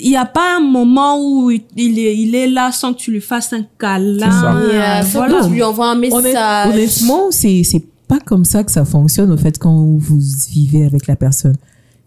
[0.00, 3.12] il n'y a pas un moment où il est, il est là sans que tu
[3.12, 4.18] lui fasses un câlin.
[4.30, 4.61] C'est ça.
[4.72, 5.38] Yeah, sans Voilà.
[5.40, 6.72] que tu lui envoies un message.
[6.74, 10.18] honnêtement, c'est c'est pas comme ça que ça fonctionne au fait quand vous
[10.50, 11.56] vivez avec la personne.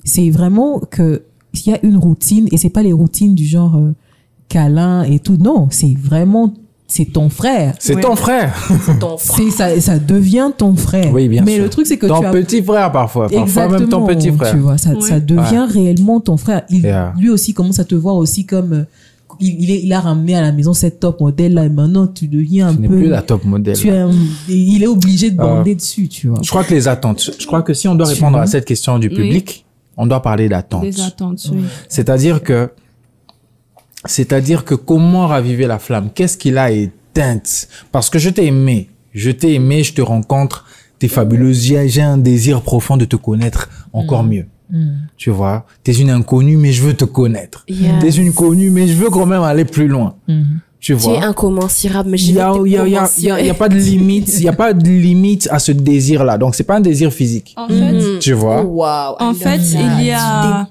[0.04, 1.22] C'est vraiment que
[1.54, 3.94] il y a une routine et c'est pas les routines du genre euh,
[4.50, 5.38] câlin et tout.
[5.38, 6.54] Non, c'est vraiment
[6.88, 7.76] c'est ton frère.
[7.80, 8.02] C'est Ouais.
[8.02, 8.54] ton frère.
[9.00, 9.38] Ton frère.
[9.38, 11.14] C'est ça, ça devient ton frère.
[11.14, 11.64] Oui, bien Mais sûr.
[11.64, 13.28] le truc c'est que Ton tu as petit frère parfois.
[13.30, 14.52] Parfois Exactement, même ton petit frère.
[14.52, 15.02] Tu vois, ça, Ouais.
[15.02, 16.64] ça devient réellement ton frère.
[16.70, 17.14] Il, Yeah.
[17.18, 18.84] Lui aussi commence à te voir aussi comme euh,
[19.40, 22.08] il, il, est, il a ramené à la maison cette top modèle là et maintenant
[22.08, 23.78] tu deviens un Tu n'es peu plus la top modèle.
[23.78, 24.02] tu es
[24.50, 25.44] il est obligé de Ah.
[25.46, 26.40] bander dessus, tu vois.
[26.44, 27.32] Je crois que les attentes.
[27.40, 29.16] Je crois que si on doit répondre à cette question du Oui.
[29.16, 29.66] public,
[29.98, 30.84] on doit parler d'attentes.
[30.84, 31.62] Des attentes, oui.
[31.90, 32.70] C'est-à-dire que,
[34.06, 36.10] c'est-à-dire que comment raviver la flamme?
[36.14, 37.68] Qu'est-ce qui l'a éteinte?
[37.92, 40.66] Parce que je t'ai aimé, je t'ai aimé, je te rencontre,
[41.00, 44.46] t'es fabuleuse, j'ai j'ai un désir profond de te connaître encore mieux.
[44.72, 45.08] Mm.
[45.18, 47.64] Tu vois, t'es une inconnue, mais je veux te connaître.
[47.68, 47.92] Yes.
[48.00, 50.16] T'es une connue, mais je veux quand même aller plus loin.
[50.28, 50.60] Mhm.
[50.80, 51.24] Tu Tu es vois.
[51.24, 52.70] incommensurable, mais Il j'ai y a, y,
[53.44, 56.40] y, y pas de limite, il y a pas de limite à ce désir-là.
[56.40, 57.54] Donc c'est pas un désir physique.
[57.56, 58.20] En fait, Mhm.
[58.20, 58.64] Tu vois?
[58.66, 59.16] Oh, wow.
[59.20, 60.66] En fait, il y a-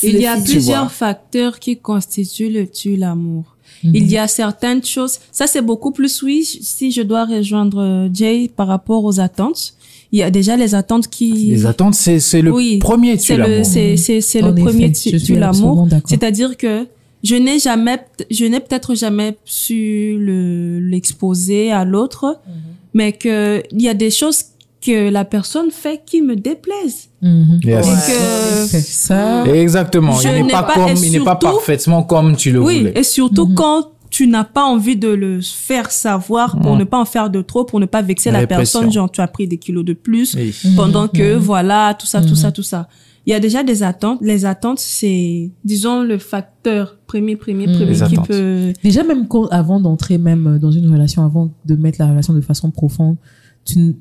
[0.00, 0.88] Tu il y plusieurs vois?
[0.88, 3.44] facteurs qui constituent le tu l'amour.
[3.84, 8.08] Il y a certaines choses, ça c'est beaucoup plus oui, si je dois rejoindre euh,
[8.12, 9.74] Jay par rapport aux attentes.
[10.12, 11.32] Il y a déjà les attentes qui...
[11.50, 13.64] Les attentes, c'est c'est le Oui, premier tu l'amour.
[13.64, 15.88] c'est, c'est, c'est En le effet, premier tu, tu l'amour.
[16.06, 16.86] C'est-à-dire que
[17.22, 17.98] je n'ai jamais,
[18.30, 22.52] je n'ai peut-être jamais su le, l'exposer à l'autre, Mhm.
[22.94, 24.44] mais que il y a des choses
[24.84, 27.08] que la personne fait qui me déplaisent.
[27.22, 27.86] Yes.
[27.86, 27.92] Ouais.
[28.06, 29.46] que, C'est ça.
[29.46, 30.12] Exactement.
[30.20, 32.78] Je il n'est pas, pas- comme, et il n'est pas parfaitement comme tu le oui,
[32.80, 32.92] voulais.
[32.94, 33.54] et surtout Mhm.
[33.54, 36.78] quand tu n'as pas envie de le faire savoir pour Mhm.
[36.78, 39.26] ne pas en faire de trop, pour ne pas vexer La personne, genre tu as
[39.26, 40.54] pris des kilos de plus, Oui.
[40.76, 42.86] pendant que voilà tout ça tout ça tout ça
[43.26, 47.86] il y a déjà des attentes les attentes c'est disons le facteur premier premier premier
[47.86, 48.28] Les qui attentes.
[48.28, 52.34] peut Déjà, même quand- avant d'entrer même dans une relation, avant de mettre la relation
[52.34, 53.16] de façon profonde,
[53.64, 53.96] tu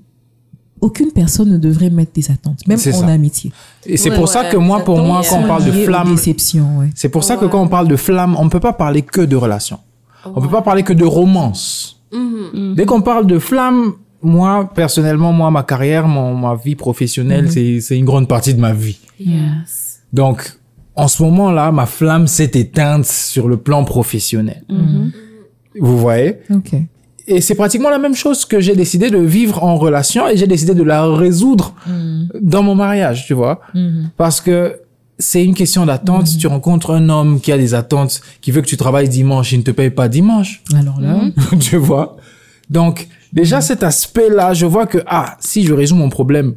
[0.82, 3.08] aucune personne ne devrait mettre des attentes, même en ça.
[3.08, 3.52] amitié.
[3.86, 6.16] Et c'est Ouais, pour ça que moi, pour moi, quand on parle de flamme,
[7.02, 9.22] c'est pour ça que quand on parle de flamme, on ne peut pas parler que
[9.22, 9.80] de relation.
[10.26, 12.02] On peut pas parler que de romance.
[12.12, 12.76] Mhm.
[12.76, 17.82] Dès qu'on parle de flamme, moi, personnellement, moi, ma carrière, mon, ma vie professionnelle, c'est,
[17.82, 19.00] c'est une grande partie de ma vie.
[19.20, 20.02] Yes.
[20.14, 20.54] Donc,
[20.96, 24.64] en ce moment-là, ma flamme s'est éteinte sur le plan professionnel.
[24.70, 25.12] Mhm.
[25.80, 26.38] Vous voyez?
[26.52, 26.74] Ok.
[27.26, 30.46] et c'est pratiquement la même chose que j'ai décidé de vivre en relation et j'ai
[30.46, 31.74] décidé de la résoudre
[32.40, 33.62] dans mon mariage, tu vois?
[33.74, 34.12] Mhm.
[34.18, 34.76] Parce que
[35.24, 36.38] c'est une question d'attente.
[36.38, 39.60] Tu rencontres un homme qui a des attentes, qui veut que tu travailles dimanche, il
[39.60, 40.62] ne te paye pas dimanche.
[40.76, 41.22] Alors là,
[41.60, 42.18] tu vois?
[42.70, 46.56] Donc, déjà, cet aspect-là, je vois que, ah, si je résous mon problème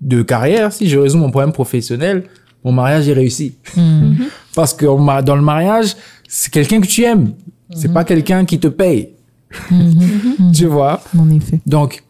[0.00, 2.24] de carrière, si je résous mon problème professionnel,
[2.64, 3.56] mon mariage est réussi.
[3.76, 4.16] Mhm.
[4.54, 4.86] Parce que
[5.22, 5.94] dans le mariage,
[6.26, 7.32] c'est quelqu'un que tu aimes.
[7.74, 9.10] C'est pas quelqu'un qui te paye.
[10.54, 11.02] tu vois?
[11.18, 11.60] en effet.
[11.66, 12.02] Donc,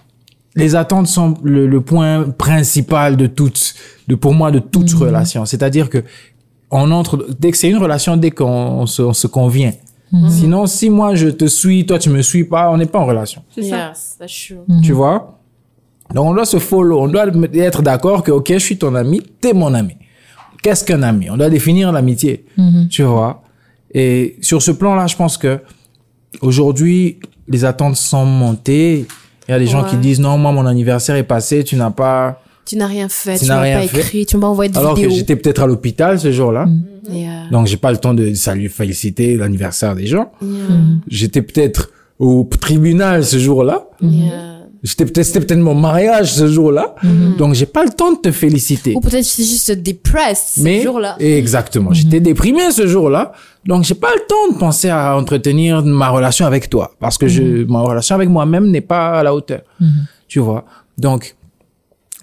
[0.59, 3.75] les attentes sont le, le point principal de toute,
[4.09, 5.45] de pour moi, de toute relation.
[5.47, 6.05] C'est-à-dire que
[6.71, 8.45] on entre, dès que c'est une relation, dès qu'on
[8.83, 9.73] on se, on se convient.
[10.29, 13.07] Sinon, si moi je te suis, toi tu me suis pas, on n'est pas en
[13.07, 13.43] relation.
[13.55, 13.89] C'est ça.
[13.89, 14.83] Yes, true.
[14.83, 15.39] Tu vois?
[16.15, 17.03] Donc, on doit se follow.
[17.03, 19.97] On doit être d'accord que, OK, je suis ton ami, t'es mon ami.
[20.63, 21.29] Qu'est-ce qu'un ami?
[21.29, 22.47] On doit définir l'amitié.
[22.89, 23.43] Tu vois?
[23.93, 25.61] Et sur ce plan-là, je pense que
[26.41, 29.07] aujourd'hui, les attentes sont montées.
[29.49, 31.91] Il y a des gens qui disent, non, moi, mon anniversaire est passé, tu n'as
[31.91, 33.99] pas, Tu n'as rien fait, Tu tu, n'as pas fait.
[34.01, 35.17] écrit, tu m'as envoyé de alors que vidéos.
[35.17, 36.67] j'étais peut-être à l'hôpital ce jour-là.
[37.11, 37.49] Yeah.
[37.51, 40.31] Donc, j'ai pas le temps de saluer, féliciter l'anniversaire des gens.
[40.43, 40.51] Yeah.
[41.09, 43.87] J'étais peut-être au tribunal ce jour-là.
[44.03, 44.58] Yeah.
[44.83, 46.95] J'étais peut-être, c'était peut-être mon mariage ce jour-là.
[47.37, 48.95] Donc, j'ai pas le temps de te féliciter.
[48.95, 51.17] Ou peut-être c'est juste depressed Mais ce jour-là.
[51.19, 53.33] exactement, j'étais déprimé ce jour-là,
[53.65, 57.29] donc j'ai pas le temps de penser à entretenir ma relation avec toi parce que
[57.29, 59.61] je ma relation avec moi-même n'est pas à la hauteur.
[60.29, 60.65] Tu vois?
[60.97, 61.37] Donc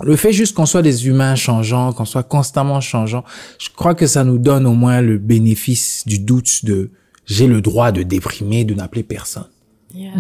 [0.02, 3.24] le fait juste qu'on soit des humains changeants, qu'on soit constamment changeants,
[3.60, 6.90] je crois que ça nous donne au moins le bénéfice du doute de
[7.26, 9.48] j'ai le droit de déprimer, de n'appeler personne.
[9.94, 10.14] Yeah.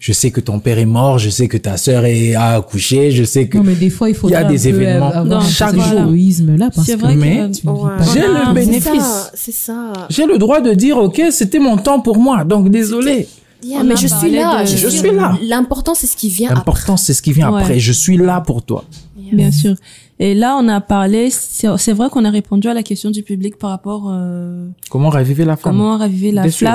[0.00, 3.10] Je sais que ton père est mort, je sais que ta sœur est a accouché,
[3.10, 5.42] je sais que Non, mais des fois, il faut Il y a des événements avoir
[5.42, 6.12] chaque chaque jour.
[6.56, 7.90] là parce vrai que- Mais- Ouais.
[8.14, 9.30] j'ai Ah, le bénéfice.
[9.34, 9.92] C'est ça.
[10.08, 13.26] J'ai le droit de dire, OK, c'était mon temps pour moi, donc désolé.
[13.60, 14.62] Yeah, On mais je suis là.
[14.62, 15.36] de- Je suis là.
[15.42, 16.60] L'important, c'est ce qui vient après.
[16.60, 17.62] L'important, c'est ce qui vient Ouais.
[17.62, 17.80] après.
[17.80, 18.84] Je suis là pour toi.
[19.32, 19.74] Bien sûr.
[20.20, 23.58] Et là, on a parlé, c'est vrai qu'on a répondu à la question du public
[23.58, 26.68] par rapport euh, Comment raviver la femme comment raviver la Bien sûr.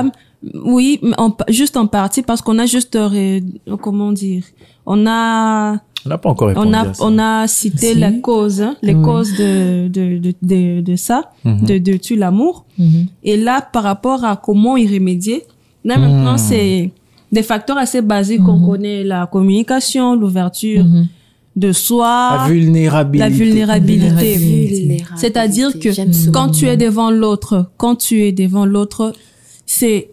[0.66, 3.44] Oui, en- juste en partie parce qu'on a juste ré-
[3.82, 4.44] comment dire,
[4.86, 5.76] on a
[6.06, 7.04] On n'a pas encore répondu on a à ça.
[7.06, 7.96] on a cité Si.
[7.96, 9.02] les causes, hein, les Oui.
[9.04, 11.66] causes de de de de, de ça, Mhm.
[11.66, 12.66] de de tuer l'amour.
[12.78, 13.06] Mhm.
[13.24, 15.44] Et là, par rapport à comment y remédier,
[15.86, 16.38] là maintenant, Mhm.
[16.50, 16.91] c'est
[17.32, 21.08] des facteurs assez basiques qu'on connaît, la communication, l'ouverture Mhm.
[21.56, 23.30] de soi, La vulnérabilité.
[23.30, 24.36] la vulnérabilité.
[24.38, 25.04] Vulnérabilité.
[25.16, 29.14] C'est-à-dire que quand tu es devant l'autre, quand tu es devant l'autre,
[29.66, 30.10] c'est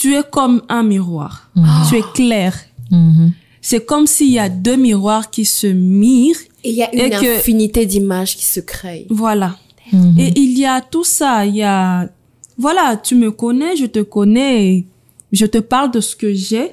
[0.00, 1.50] tu es comme un miroir.
[1.88, 2.52] Tu es clair.
[2.90, 3.32] Mhm.
[3.60, 6.40] C'est comme s'il y a deux miroirs qui se mirent.
[6.64, 9.06] Et il y a une que- infinité d'images qui se créent.
[9.10, 9.50] Voilà.
[9.92, 10.14] Mhm.
[10.18, 11.44] Et il y a tout ça.
[11.46, 12.08] Il y a,
[12.56, 14.86] voilà, tu me connais, je te connais,
[15.32, 16.68] je te parle de ce que j'ai.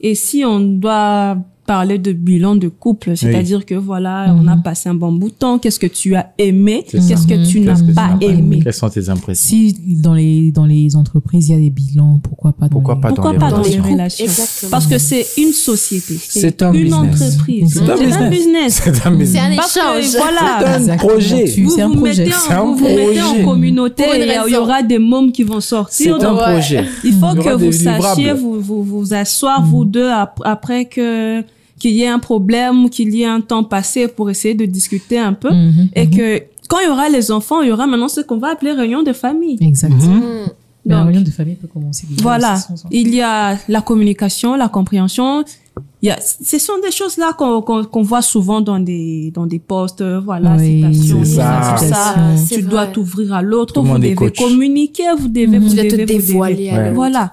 [0.00, 1.36] Et si on doit
[1.72, 5.34] parler de bilan de couple, c'est-à-dire que voilà, on a passé un bon bout de
[5.34, 8.08] temps, qu'est-ce que tu as aimé, C'est qu'est-ce que tu n'as Qu'est-ce que tu pas
[8.08, 8.60] n'as pas aimé?
[8.62, 9.48] Quelles sont tes impressions?
[9.48, 9.74] Si
[10.06, 13.00] dans les, dans les entreprises, il y a des bilans, pourquoi pas dans Pourquoi les-
[13.00, 13.92] pas Pourquoi dans les pas dans les relations?
[13.92, 14.24] relations?
[14.26, 14.70] Exactement.
[14.70, 17.22] Parce que c'est une société, C'est un une business.
[17.22, 18.80] entreprise, C'est un business.
[18.84, 19.60] C'est un business.
[19.68, 21.44] C'est un que, voilà, C'est un projet.
[21.62, 22.24] Vous C'est un vous projet.
[22.24, 25.32] mettez, C'est un en, vous vous mettez en communauté et il y aura des mômes
[25.32, 26.16] qui vont C'est sortir.
[26.16, 26.52] un donc, Ouais.
[26.52, 26.84] projet.
[27.04, 31.42] il faut que vous sachiez, vous, vous, vous asseoir, vous deux, ap- après que
[31.82, 35.18] qu'il y ait un problème qu'il y ait un temps passé pour essayer de discuter
[35.30, 35.50] un peu.
[35.52, 35.88] Mhm.
[36.00, 36.28] Et que
[36.68, 39.02] quand il y aura les enfants, il y aura maintenant ce qu'on va appeler réunion
[39.02, 39.58] de famille.
[39.60, 40.14] Exactement.
[40.14, 40.44] Mhm.
[40.84, 40.90] Mm.
[40.94, 42.04] La réunion de famille peut commencer.
[42.28, 42.52] Voilà.
[42.90, 45.44] Il y a la communication, la compréhension.
[46.02, 49.60] Il y a, ce sont des choses là qu'on voit souvent dans des dans des
[49.60, 50.82] posts, euh, voilà, Oui,
[51.24, 51.76] ça.
[51.76, 52.14] ça, ça.
[52.36, 52.92] C'est Tu dois vrai.
[52.94, 54.36] t'ouvrir à l'autre, vous devez coach.
[54.44, 55.58] communiquer, vous devez, Mhm.
[55.64, 56.70] vous dois te devez, vous dévoiler devez.
[56.70, 56.82] à Ouais.
[56.84, 56.94] l'autre.
[57.02, 57.24] Voilà.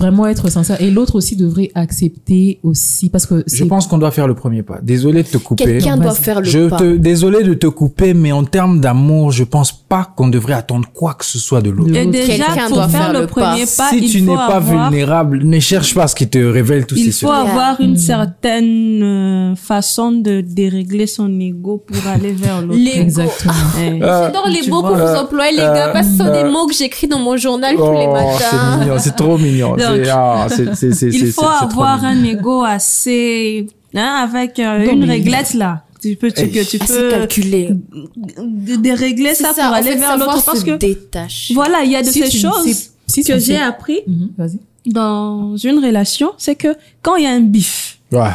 [0.00, 0.80] Vraiment être sincère.
[0.82, 4.62] Et l'autre aussi devrait accepter aussi, parce que Je pense qu'on doit faire le premier
[4.62, 4.78] pas.
[4.82, 5.64] Désolé de te couper.
[5.64, 6.78] Quelqu'un doit faire le Je pas.
[6.78, 10.88] te, désolé de te couper, mais en termes d'amour, je pense pas qu'on devrait attendre
[10.92, 11.94] quoi que ce soit de l'autre.
[11.94, 13.76] Et déjà, Quelqu'un pour doit faire, faire le le premier pas.
[13.76, 16.86] pas, si il tu n'es pas avoir, vulnérable, ne cherche pas ce qui te révèle
[16.86, 22.32] tous ces il faut avoir une certaine euh, façon de dérégler son ego pour aller
[22.32, 22.80] vers l'autre.
[22.94, 23.52] Exactement.
[23.80, 26.42] Euh, J'adore les mots que vous employez, les Euh, gars, parce que ce sont euh,
[26.42, 28.78] des mots que j'écris dans mon journal tous les Oh, c'est matins.
[28.78, 29.76] mignon, c'est trop mignon.
[29.96, 30.46] Donc, ah,
[31.02, 35.84] il faut avoir un ego assez, hein, avec euh, une réglette là.
[36.02, 37.68] Tu peux, tu, que tu Assez peux calculé.
[38.38, 40.78] d- dérégler ça, ça, pour aller fait, vers l'autre parce que
[41.52, 44.30] voilà, il y a de Si ces tu- choses si- tu que j'ai appris Mhm,
[44.86, 48.30] dans une relation, c'est que quand il y a un bif, Ouais.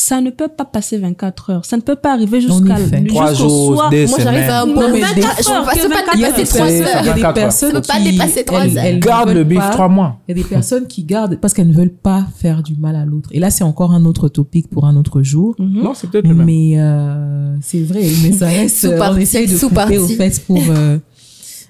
[0.00, 1.64] Ça ne peut pas passer 24 heures.
[1.64, 2.76] Ça ne peut pas arriver jusqu'à.
[3.08, 3.90] Trois jours, soir.
[3.90, 4.66] des Moi, j'arrive à un.
[4.66, 6.24] Non, mais 24 des heures, je fois, peux pas que se pas 24 Il y
[6.24, 7.02] a dépasser des 3 personnes, il y a heures.
[7.02, 8.84] des 24 personnes pas qui dépasser trois elles- heures.
[8.84, 10.18] elles Garde veulent le bif trois mois.
[10.28, 12.94] Il y a des personnes qui gardent parce qu'elles ne veulent pas faire du mal
[12.94, 13.28] à l'autre.
[13.32, 15.56] Et là, c'est encore un autre topic pour un autre jour.
[15.58, 15.82] Mhm.
[15.82, 16.46] Non, c'est peut-être le même.
[16.46, 18.84] Mais euh, c'est vrai, mais ça reste.
[18.84, 20.98] euh, on essaye de couper au fait pour euh,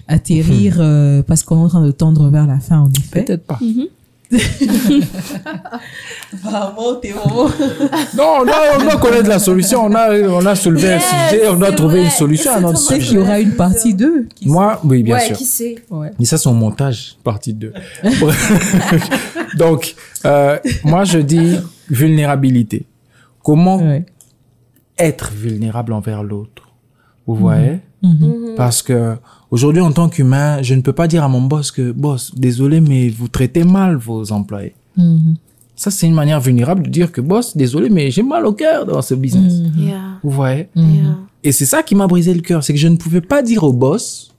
[0.07, 3.23] atterrir euh, parce qu'on est en train de tendre vers la fin, en effet.
[3.23, 3.59] Peut-être pas.
[6.33, 7.47] Apparemment, t'es vraiment.
[8.15, 9.83] Non, non, on doit connaître la solution.
[9.85, 12.05] On a, on a soulevé un sujet, on doit trouver vrai.
[12.05, 12.99] une solution à notre sujet.
[12.99, 14.27] qu'il y aura une partie 2.
[14.45, 15.37] Moi, oui, bien Ouais, sûr.
[15.37, 16.11] qui sait Ouais.
[16.19, 17.73] Mais ça, c'est au montage, partie 2.
[19.57, 21.57] Donc, euh, moi, je dis
[21.89, 22.85] vulnérabilité.
[23.43, 24.05] Comment Ouais.
[24.97, 26.69] être vulnérable envers l'autre?
[27.25, 27.79] Vous voyez?
[28.01, 28.53] Mhm.
[28.55, 29.15] Parce que
[29.51, 32.79] aujourd'hui, en tant qu'humain, je ne peux pas dire à mon boss que, boss, désolé,
[32.81, 34.73] mais vous traitez mal vos employés.
[34.97, 35.35] Mhm.
[35.75, 38.85] Ça, c'est une manière vulnérable de dire que, boss, désolé, mais j'ai mal au cœur
[38.85, 39.53] dans ce business.
[39.53, 39.83] Mhm.
[39.83, 40.67] Yeah, Vous voyez?
[40.75, 41.17] Yeah.
[41.43, 43.63] Et c'est ça qui m'a brisé le cœur, c'est que je ne pouvais pas dire
[43.63, 44.33] au boss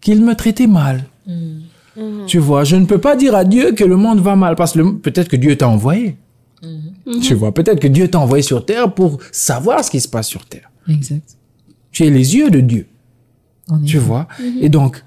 [0.00, 1.04] qu'il me traitait mal.
[1.26, 2.26] Mhm.
[2.26, 4.72] Tu vois, je ne peux pas dire à Dieu que le monde va mal parce
[4.72, 6.16] que le- peut-être que Dieu t'a envoyé.
[7.20, 10.28] Tu vois, peut-être que Dieu t'a envoyé sur terre pour savoir ce qui se passe
[10.28, 10.70] sur terre.
[10.88, 11.36] Exact.
[11.92, 12.86] Tu es les yeux de Dieu,
[13.68, 14.26] En tu vois.
[14.60, 15.04] Et donc,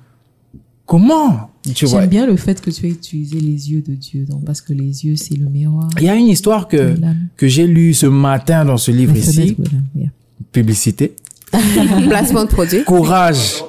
[0.86, 4.26] comment tu vois J'aime bien le fait que tu aies utilisé les yeux de Dieu,
[4.26, 5.90] donc, parce que les yeux, c'est le miroir.
[5.98, 7.02] Il y a une histoire que de
[7.38, 10.10] que j'ai lue ce matin dans ce livre ici, de yeah.
[10.52, 11.16] publicité.
[12.08, 12.84] Placement de produit.
[12.84, 13.64] Courage,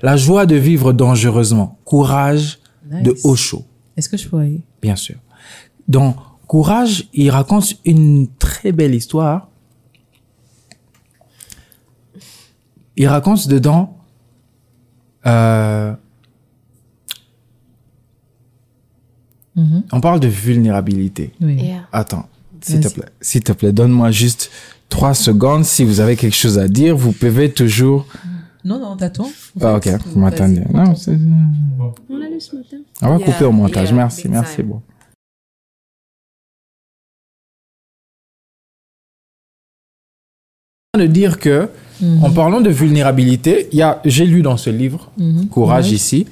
[0.00, 1.78] la joie de vivre dangereusement.
[1.84, 2.58] Courage
[2.90, 3.24] de Nice.
[3.24, 3.64] Osho.
[3.96, 5.16] Est-ce que je pourrais bien sûr.
[5.88, 6.16] Dans
[6.46, 9.48] Courage, il raconte une très belle histoire.
[12.96, 13.96] Il raconte dedans
[15.26, 15.94] euh,
[19.54, 19.84] Mhm.
[19.92, 21.32] on parle de vulnérabilité.
[21.40, 21.54] Oui.
[21.56, 21.86] Yeah.
[21.92, 22.26] Attends,
[22.62, 24.50] s'il te plaît, s'il te plaît, donne-moi juste
[24.88, 25.64] trois secondes.
[25.64, 28.06] Si vous avez quelque chose à dire, vous pouvez toujours.
[28.64, 29.28] Non, non, t'attends.
[29.60, 30.62] Ah, ok, vous m'attendez.
[30.72, 31.18] Non, c'est-
[32.08, 32.78] On l'a lu ce matin.
[33.02, 33.88] on va Yeah, couper au montage.
[33.88, 34.56] yeah, merci, big merci.
[34.56, 34.66] time.
[34.68, 34.82] Bon.
[40.98, 41.68] de dire que,
[42.22, 45.46] en parlant de vulnérabilité, il y a, j'ai lu dans ce livre, Mhm.
[45.48, 46.26] Courage ici,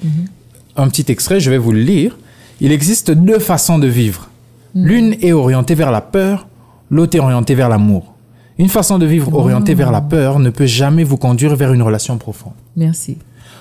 [0.77, 2.17] un petit extrait, je vais vous le lire.
[2.61, 4.29] Il existe deux façons de vivre.
[4.75, 6.47] L'une est orientée vers la peur,
[6.91, 8.15] l'autre est orientée vers l'amour.
[8.59, 11.83] Une façon de vivre orientée vers la peur ne peut jamais vous conduire vers une
[11.83, 12.53] relation profonde.
[12.77, 13.17] Merci.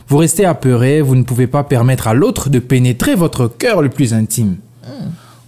[0.08, 3.90] Vous restez apeuré, vous ne pouvez pas permettre à l'autre de pénétrer votre cœur le
[3.90, 4.58] plus intime.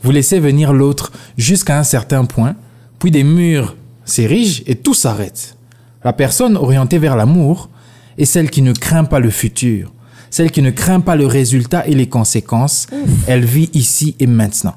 [0.03, 2.55] Vous laissez venir l'autre jusqu'à un certain point,
[2.99, 5.55] puis des murs s'érigent et tout s'arrête.
[6.03, 7.69] La personne orientée vers l'amour
[8.17, 9.91] est celle qui ne craint pas le futur,
[10.29, 12.87] celle qui ne craint pas le résultat et les conséquences.
[13.27, 14.75] Elle vit ici et maintenant.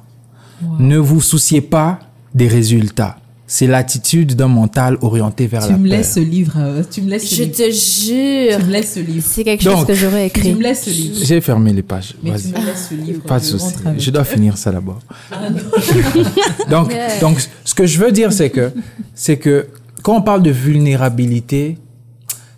[0.79, 1.99] Ne vous souciez pas
[2.35, 3.17] des résultats.
[3.47, 5.99] C'est l'attitude d'un mental orienté vers Tu la me peur.
[5.99, 6.55] laisses ce livre.
[6.59, 7.57] euh, tu me laisses ce Je livre.
[7.57, 8.59] te jure.
[8.59, 9.27] Tu me laisses ce livre.
[9.29, 10.55] C'est quelque chose que j'aurais Tu écrit.
[10.55, 11.17] me laisses ce livre.
[11.25, 12.15] J'ai fermé les pages.
[12.23, 12.53] Mais Vas-y.
[12.53, 13.23] tu me laisses ce livre.
[13.25, 13.75] Pas de je souci.
[13.99, 14.99] Je dois finir ça d'abord.
[15.31, 15.37] Ah,
[16.71, 17.21] donc, Yeah.
[17.21, 18.73] donc, ce que je veux dire, c'est que,
[19.15, 19.67] c'est que
[20.05, 21.79] quand on parle de vulnérabilité,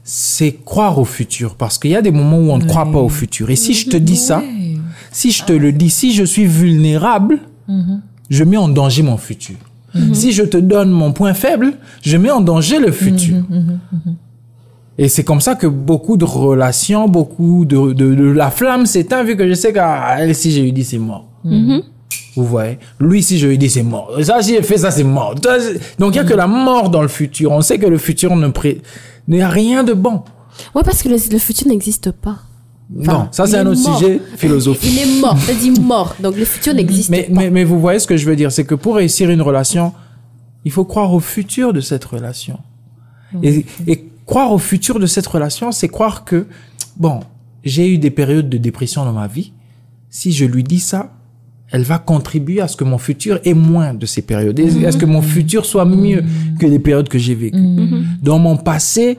[0.05, 1.55] c'est croire au futur.
[1.57, 3.49] Parce qu'il y a des moments où on ne croit pas au futur.
[3.51, 4.43] Et si je te dis ça,
[5.13, 7.39] si je te le dis, si je suis vulnérable,
[7.69, 8.01] Mhm.
[8.31, 9.57] je mets en danger mon futur.
[10.13, 11.73] Si je te donne mon point faible,
[12.03, 13.37] je mets en danger le futur.
[13.49, 13.79] Mhm.
[14.99, 19.23] Et c'est comme ça que beaucoup de relations, beaucoup de, de, de la flamme s'éteint
[19.25, 21.25] vu que je sais qu'elle, si je lui dis, c'est mort.
[22.37, 24.13] Vous voyez Lui, si je lui dis, c'est mort.
[24.23, 25.35] Ça, si je fais ça, c'est mort.
[25.43, 27.51] C'est- Donc, il n'y a que la mort dans le futur.
[27.53, 28.83] On sait que le futur ne pré...
[29.29, 30.23] n'y a rien de bon.
[30.75, 32.39] Ouais, parce que le, le futur n'existe pas.
[33.01, 33.99] Enfin, non, ça, c'est est un autre mort.
[33.99, 34.91] sujet philosophique.
[34.93, 35.37] Il est mort.
[35.47, 36.15] T'as dit mort.
[36.21, 37.33] Donc le futur n'existe Mais, pas.
[37.33, 39.93] mais, mais vous voyez ce que je veux dire, c'est que pour réussir une relation,
[40.65, 42.59] il faut croire au futur de cette relation.
[43.43, 46.47] Et, et croire au futur de cette relation, c'est croire que,
[46.97, 47.21] bon,
[47.65, 49.53] j'ai eu des périodes de dépression dans ma vie.
[50.09, 51.13] Si je lui dis ça,
[51.73, 54.59] elle va contribuer à ce que mon futur ait moins de ces périodes.
[54.59, 56.23] Et à ce que mon futur soit mieux
[56.61, 57.59] que les périodes que j'ai vécues.
[58.23, 59.19] Dans mon passé,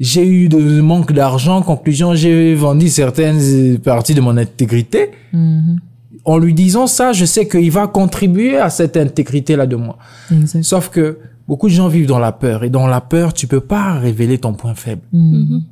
[0.00, 1.62] j'ai eu de manque d'argent.
[1.62, 5.80] Conclusion, j'ai vendu certaines parties de mon intégrité Mhm.
[6.24, 9.98] en lui disant ça, je sais qu'il va contribuer à cette intégrité-là de moi.
[10.32, 10.62] Exact.
[10.62, 12.64] Sauf que beaucoup de gens vivent dans la peur.
[12.64, 15.02] Et dans la peur, tu peux pas révéler ton point faible.
[15.12, 15.62] Mhm.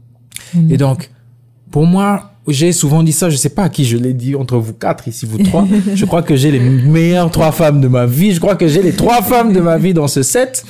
[0.71, 1.11] Et donc,
[1.71, 4.59] pour moi, j'ai souvent dit ça, je sais pas à qui je l'ai dit, entre
[4.59, 5.67] vous quatre, ici vous trois.
[5.95, 8.33] je crois que j'ai les meilleures trois femmes de ma vie.
[8.33, 10.65] Je crois que j'ai les trois femmes de ma vie dans ce set.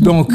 [0.00, 0.32] Donc,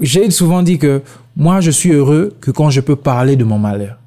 [0.00, 1.02] j'ai souvent dit que
[1.36, 3.98] moi, je suis heureux que quand je peux parler de mon malheur.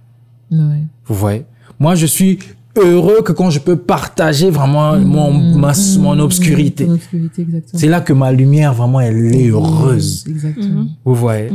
[0.51, 0.83] Ouais.
[1.05, 1.45] Vous voyez?
[1.79, 2.39] Moi, je suis
[2.77, 6.85] heureux que quand je peux partager vraiment mon, ma, mon obscurité.
[6.85, 7.79] Ton obscurité, exactement.
[7.79, 10.25] C'est là que ma lumière, vraiment, elle est heureuse.
[10.27, 10.87] Exactement.
[11.05, 11.49] Vous voyez?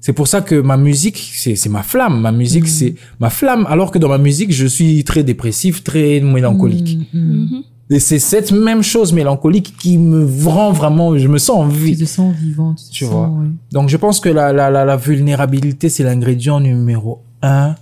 [0.00, 2.20] C'est pour ça que ma musique, c'est ma flamme.
[2.20, 3.66] Ma musique, c'est ma flamme.
[3.68, 6.98] Alors que dans ma musique, je suis très dépressif, très mélancolique.
[7.12, 7.46] Mm.
[7.90, 11.74] Et c'est cette même chose mélancolique qui me rend vraiment, je me sens en Tu
[11.76, 11.96] vie.
[11.96, 12.74] te sens vivant.
[12.74, 13.28] Tu, te Tu sens, vois.
[13.28, 13.46] ouais.
[13.72, 17.74] Donc je pense que la, la, la, la vulnérabilité, c'est l'ingrédient numéro un,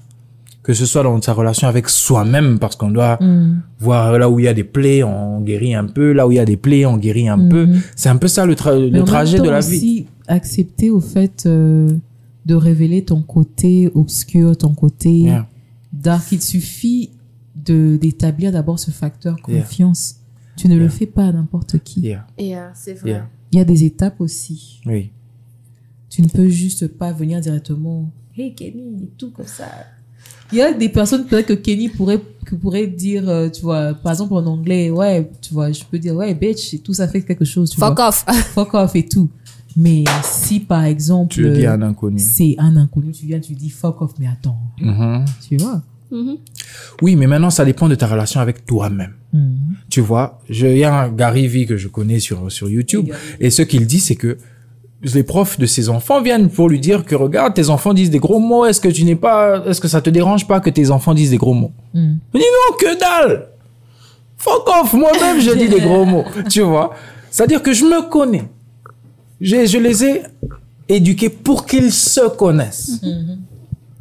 [0.63, 3.63] que ce soit dans sa relation avec soi-même, parce qu'on doit Mm.
[3.81, 6.37] voir là où il y a des plaies, on guérit un peu, là où il
[6.37, 7.69] y a des plaies, on guérit un peu.
[7.95, 10.07] C'est un peu ça le, tra- le trajet de la vie.
[10.29, 11.97] Accepter au fait euh,
[12.47, 15.49] de révéler ton côté obscur, ton côté Yeah.
[15.93, 16.31] dark.
[16.33, 17.11] Il suffit
[17.55, 19.61] de d'établir d'abord ce facteur Yeah.
[19.63, 20.17] confiance.
[20.57, 22.15] Tu ne le fais pas à n'importe qui.
[22.15, 23.11] Euh, c'est vrai.
[23.11, 23.29] Yeah.
[23.53, 24.81] Il y a des étapes aussi.
[24.87, 25.11] Oui.
[26.09, 28.11] Tu ne peux juste pas venir directement.
[28.37, 29.67] Hey Kenny, et tout comme ça.
[30.53, 33.95] Il y a des personnes peut-être que Kenny pourrait que pourrait dire, euh, tu vois,
[33.95, 37.09] par exemple en anglais, ouais, tu vois, je peux dire ouais bitch et tout ça
[37.09, 37.71] fait quelque chose.
[37.71, 38.09] Tu Fuck vois.
[38.09, 38.25] off.
[38.55, 39.29] fuck off et tout.
[39.77, 42.19] Mais si par exemple Tu le dis à un inconnu.
[42.19, 45.25] c'est un inconnu, tu viens, tu dis fuck off, mais attends, Mhm.
[45.49, 45.83] tu vois?
[47.03, 49.13] Oui, mais maintenant, ça dépend de ta relation avec toi-même.
[49.33, 49.57] Mhm.
[49.91, 53.11] Tu vois, il y a un Gary Vee que je connais sur, sur YouTube,
[53.41, 54.39] et ce qu'il dit, c'est que
[55.03, 58.19] les profs de ses enfants viennent pour lui dire que regarde, tes enfants disent des
[58.19, 60.91] gros mots, est-ce que tu n'es pas, est-ce que ça te dérange pas que tes
[60.91, 61.73] enfants disent des gros mots?
[61.95, 62.01] Il
[62.35, 63.49] dit non, que dalle!
[64.39, 66.25] Fuck off, moi-même, je dis des gros mots.
[66.49, 66.95] Tu vois?
[67.31, 68.45] C'est-à-dire que je me connais.
[69.41, 70.23] Je, je les ai
[70.89, 73.01] éduqués pour qu'ils se connaissent.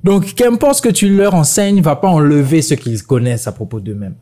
[0.04, 3.80] Donc, qu'importe ce que tu leur enseignes, va pas enlever ce qu'ils connaissent à propos
[3.80, 4.14] d'eux-mêmes.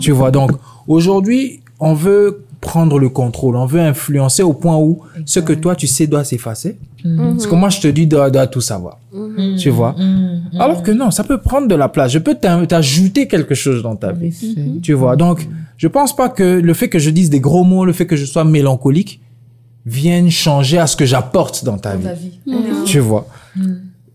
[0.00, 0.52] Tu vois, donc,
[0.86, 5.74] aujourd'hui, on veut prendre le contrôle, on veut influencer au point où ce que toi,
[5.76, 6.78] tu sais doit s'effacer.
[7.02, 8.98] Parce que moi, je te dis, doit, doit tout savoir.
[9.58, 9.94] Tu vois?
[10.58, 12.12] Alors que non, ça peut prendre de la place.
[12.12, 14.32] Je peux t'ajouter quelque chose dans ta vie.
[14.82, 15.46] Tu vois, donc,
[15.76, 18.14] je pense pas que le fait que je dise des gros mots, le fait que
[18.16, 19.20] je sois mélancolique,
[19.86, 22.08] vienne changer à ce que j'apporte dans ta vie.
[22.46, 22.54] Vie.
[22.86, 23.26] Tu vois.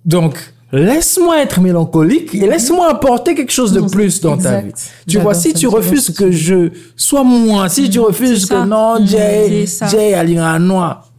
[0.05, 0.35] Donc,
[0.71, 4.71] laisse-moi être mélancolique et laisse-moi apporter quelque chose de plus dans ta vie.
[5.07, 8.61] Tu vois, si tu refuses que je sois moi, si tu refuses C'est ça.
[8.61, 9.65] que non, Jay.
[9.89, 11.11] Jay a un noir,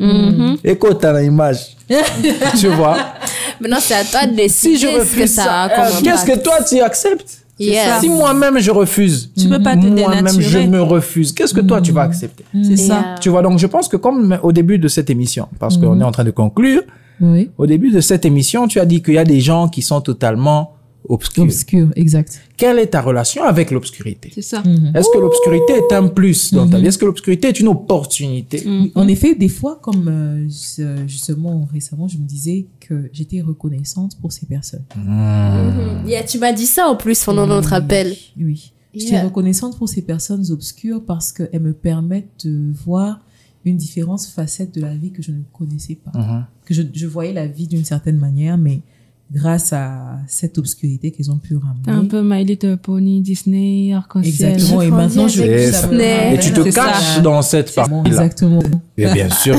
[0.64, 1.76] écoute à l'image?
[2.58, 2.96] tu vois.
[3.60, 6.38] Maintenant, c'est à toi de décider Si je ce que refuse ça euh, qu'est-ce que
[6.38, 7.40] toi tu acceptes?
[7.60, 8.00] Yes.
[8.00, 11.80] Si moi-même je refuse, Tu peux pas te moi-même je me refuse, qu'est-ce que toi
[11.80, 12.44] tu vas accepter?
[12.62, 13.16] C'est ça.
[13.20, 16.04] Tu vois, donc je pense que comme au début de cette émission, parce qu'on est
[16.04, 16.82] en train de conclure,
[17.20, 17.50] Oui.
[17.58, 20.00] au début de cette émission, tu as dit qu'il y a des gens qui sont
[20.00, 20.72] totalement
[21.10, 21.42] obscurs.
[21.44, 22.40] Obscur, exact.
[22.56, 24.30] Quelle est ta relation avec l'obscurité?
[24.34, 24.62] C'est ça.
[24.94, 26.86] Est-ce que l'obscurité est un plus dans ta vie?
[26.86, 28.64] Est-ce que l'obscurité est une opportunité?
[28.94, 34.16] En effet, des fois, comme euh, je- justement récemment, je me disais que j'étais reconnaissante
[34.20, 34.84] pour ces personnes.
[34.96, 36.06] Mhm.
[36.08, 38.14] Yeah, tu m'as dit ça en plus pendant notre appel.
[38.38, 38.72] Oui.
[38.94, 39.24] J'étais Yeah.
[39.24, 43.20] reconnaissante pour ces personnes obscures parce qu'elles me permettent de voir
[43.64, 46.18] une différence facette de la vie que je ne connaissais pas.
[46.18, 46.44] Mhm.
[46.64, 48.80] Que je, je voyais la vie d'une certaine manière, mais
[49.32, 51.50] grâce à cette obscurité qu'ils ont pu
[51.84, 52.08] T'es un ramener.
[52.08, 54.54] peu My Little Pony, Disney, arc-en-ciel.
[54.54, 54.82] Exactement.
[54.82, 56.34] Et maintenant, je, Disney.
[56.34, 56.86] Et tu te ça.
[56.86, 58.02] caches dans cette partie-là.
[58.06, 58.60] Exactement.
[58.98, 59.54] Et bien sûr,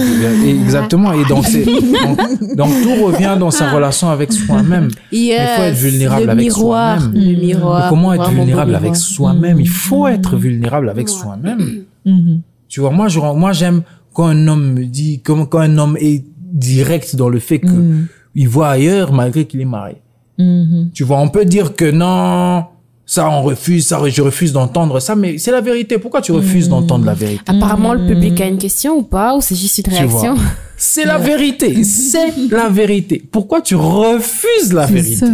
[0.45, 1.13] exactement.
[1.13, 4.89] Et donc, c'est, donc, donc tout revient dans sa relation avec soi-même.
[5.11, 5.39] Yes.
[5.41, 7.11] Il faut être vulnérable le avec soi-même.
[7.13, 7.86] Le miroir.
[7.86, 8.97] Et comment être Vraiment beau vulnérable avec miroir.
[9.01, 9.59] soi-même?
[9.59, 11.13] Il faut être vulnérable avec Ouais.
[11.13, 11.84] soi-même.
[12.67, 13.82] Tu vois, moi, je, moi, j'aime
[14.13, 18.07] quand un homme me dit, quand un homme est direct dans le fait que Mhm.
[18.36, 19.97] Il voit ailleurs malgré qu'il est marié.
[20.38, 20.89] Mhm.
[20.93, 22.65] Tu vois, on peut dire que non,
[23.05, 25.97] ça on refuse, ça je refuse d'entendre ça, mais c'est la vérité.
[25.97, 27.43] Pourquoi tu refuses d'entendre la vérité?
[27.47, 30.21] Apparemment, le public a une question ou pas Ou c'est juste une Tu vois.
[30.21, 30.36] réaction?
[30.77, 33.21] C'est la vérité, c'est la vérité.
[33.32, 35.15] Pourquoi tu refuses la C'est vérité?
[35.17, 35.27] ça.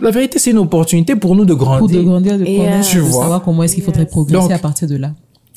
[0.00, 1.98] La vérité, c'est une opportunité pour nous de Pour grandir.
[2.00, 3.22] de grandir, de Et, connaître, Tu de vois.
[3.22, 4.10] savoir comment est-ce qu'il faudrait Yes.
[4.10, 5.12] progresser Donc, à partir de là?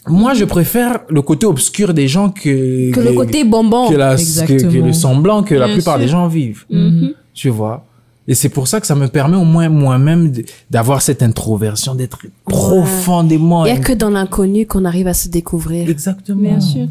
[0.08, 3.90] Moi, je préfère le côté obscur des gens que Que le côté bonbon.
[3.90, 6.06] que, la- que- le semblant que la plupart sûr.
[6.06, 6.66] des gens vivent.
[6.70, 7.14] Mhm.
[7.34, 7.86] Tu vois?
[8.28, 10.32] Et c'est pour ça que ça me permet au moins moi-même
[10.72, 13.66] d'avoir cette introversion, d'être profondément.
[13.66, 15.90] Il n'y a que dans l'inconnu qu'on arrive à se découvrir.
[15.90, 16.42] Exactement.
[16.42, 16.88] Bien sûr.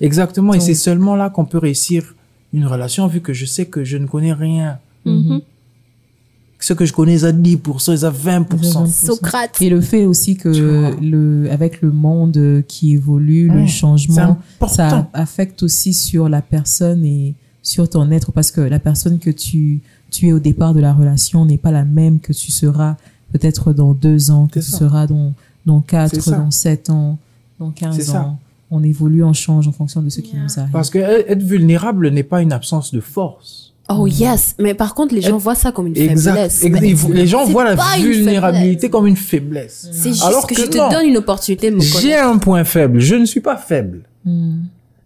[0.00, 0.54] Exactement.
[0.54, 2.14] Et c'est seulement là qu'on peut réussir
[2.52, 4.78] une relation vu que je sais que je ne connais rien.
[5.04, 5.40] Mhm.
[6.64, 8.86] Ce que je connais est à 10%, est à 20%.
[8.86, 9.60] Socrate.
[9.60, 10.48] Et le fait aussi que
[11.02, 14.38] le, avec le monde qui évolue, le changement,
[14.68, 19.30] ça affecte aussi sur la personne et sur ton être parce que la personne que
[19.30, 22.96] tu, tu es au départ de la relation n'est pas la même que tu seras
[23.32, 24.78] peut-être dans deux ans, que tu ça.
[24.78, 25.32] seras dans,
[25.66, 27.18] dans quatre, dans sept ans,
[27.58, 28.20] dans C'est 15 ça.
[28.22, 28.38] ans.
[28.70, 30.70] On évolue, on change en fonction de ce qui nous arrive.
[30.72, 33.71] Parce que être vulnérable n'est pas une absence de force.
[34.00, 36.32] Oh yes, mais par contre, les gens voient ça comme une Exact.
[36.34, 36.64] faiblesse.
[36.64, 39.88] Ex- Mais ils vou- les gens voient la une vulnérabilité comme une faiblesse.
[39.92, 40.88] C'est juste Alors que, que je te non.
[40.88, 43.00] donne une opportunité de me J'ai un point faible.
[43.00, 44.02] Je ne suis pas faible.
[44.24, 44.60] Mm.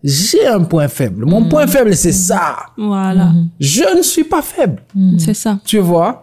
[0.04, 1.24] J'ai un point faible.
[1.26, 1.48] Mon Mm.
[1.48, 2.56] point faible, c'est ça.
[2.76, 3.46] Voilà, Mm-hmm.
[3.60, 4.82] Je ne suis pas faible.
[5.18, 5.58] c'est ça.
[5.64, 6.22] Tu vois?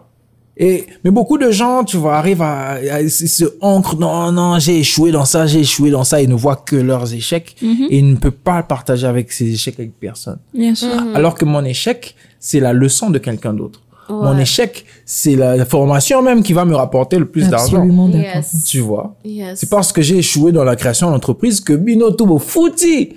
[0.56, 4.78] Et, mais beaucoup de gens, tu vois, arrivent à, à se ancrent, non, non, j'ai
[4.78, 7.86] échoué dans ça, j'ai échoué dans ça, ils ne voient que leurs échecs Mm-hmm.
[7.90, 10.38] et ils ne peuvent pas partager avec ces échecs avec personne.
[10.54, 10.94] Bien sûr.
[10.94, 11.16] Mm.
[11.16, 13.80] Alors que mon échec, c'est la leçon de quelqu'un d'autre.
[14.10, 17.78] Mon échec, c'est la, formation même qui va me rapporter le plus d'argent.
[17.78, 18.34] Absolument d'accord.
[18.34, 18.64] Yes.
[18.66, 19.14] Tu vois?
[19.24, 19.60] Yes.
[19.60, 23.16] C'est parce que j'ai échoué dans la création d'entreprise que Bino tout fouti.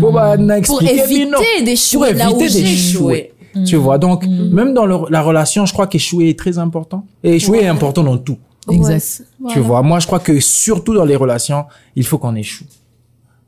[0.00, 1.26] Pour, bah, Pour éviter
[1.64, 3.32] d'échouer Pour là où j'ai échoué.
[3.66, 7.04] Tu vois, donc, même dans le- la relation, je crois qu'échouer est très important.
[7.24, 8.38] Et échouer est important dans tout.
[8.70, 9.24] Exact.
[9.48, 11.64] Tu vois, moi, je crois que surtout dans les relations,
[11.96, 12.66] il faut qu'on échoue.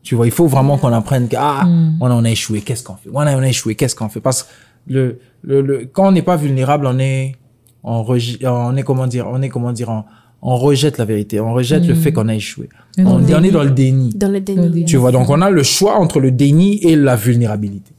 [0.02, 1.68] Tu vois, il faut vraiment qu'on apprenne que, ah,
[2.00, 3.10] on en a échoué, qu'est-ce qu'on fait?
[3.12, 4.20] On a, on a échoué, qu'est-ce qu'on fait?
[4.20, 4.48] Parce que
[4.86, 7.36] le, le, le, quand on n'est pas vulnérable, on est,
[7.84, 10.04] on, on est, comment dire, on est, comment dire, on,
[10.42, 12.68] on rejette la vérité, on rejette le fait qu'on a échoué.
[12.98, 14.10] On, le on est dans le déni.
[14.14, 14.70] Dans le déni.
[14.70, 14.84] déni.
[14.86, 17.92] Tu vois, donc on a le choix entre le déni et la vulnérabilité.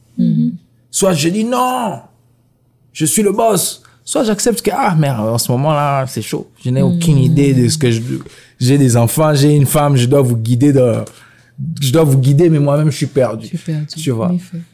[0.90, 2.00] Soit je dis non,
[2.92, 3.82] je suis le boss.
[4.04, 6.48] Soit j'accepte que, ah merde, en ce moment-là, c'est chaud.
[6.64, 8.02] Je n'ai aucune idée de ce que je...
[8.58, 11.04] J'ai des enfants, j'ai une femme, je dois vous guider dans...
[11.80, 13.48] Je dois vous guider, mais moi-même, je suis perdu.
[13.48, 14.32] Tu perds Tu vois.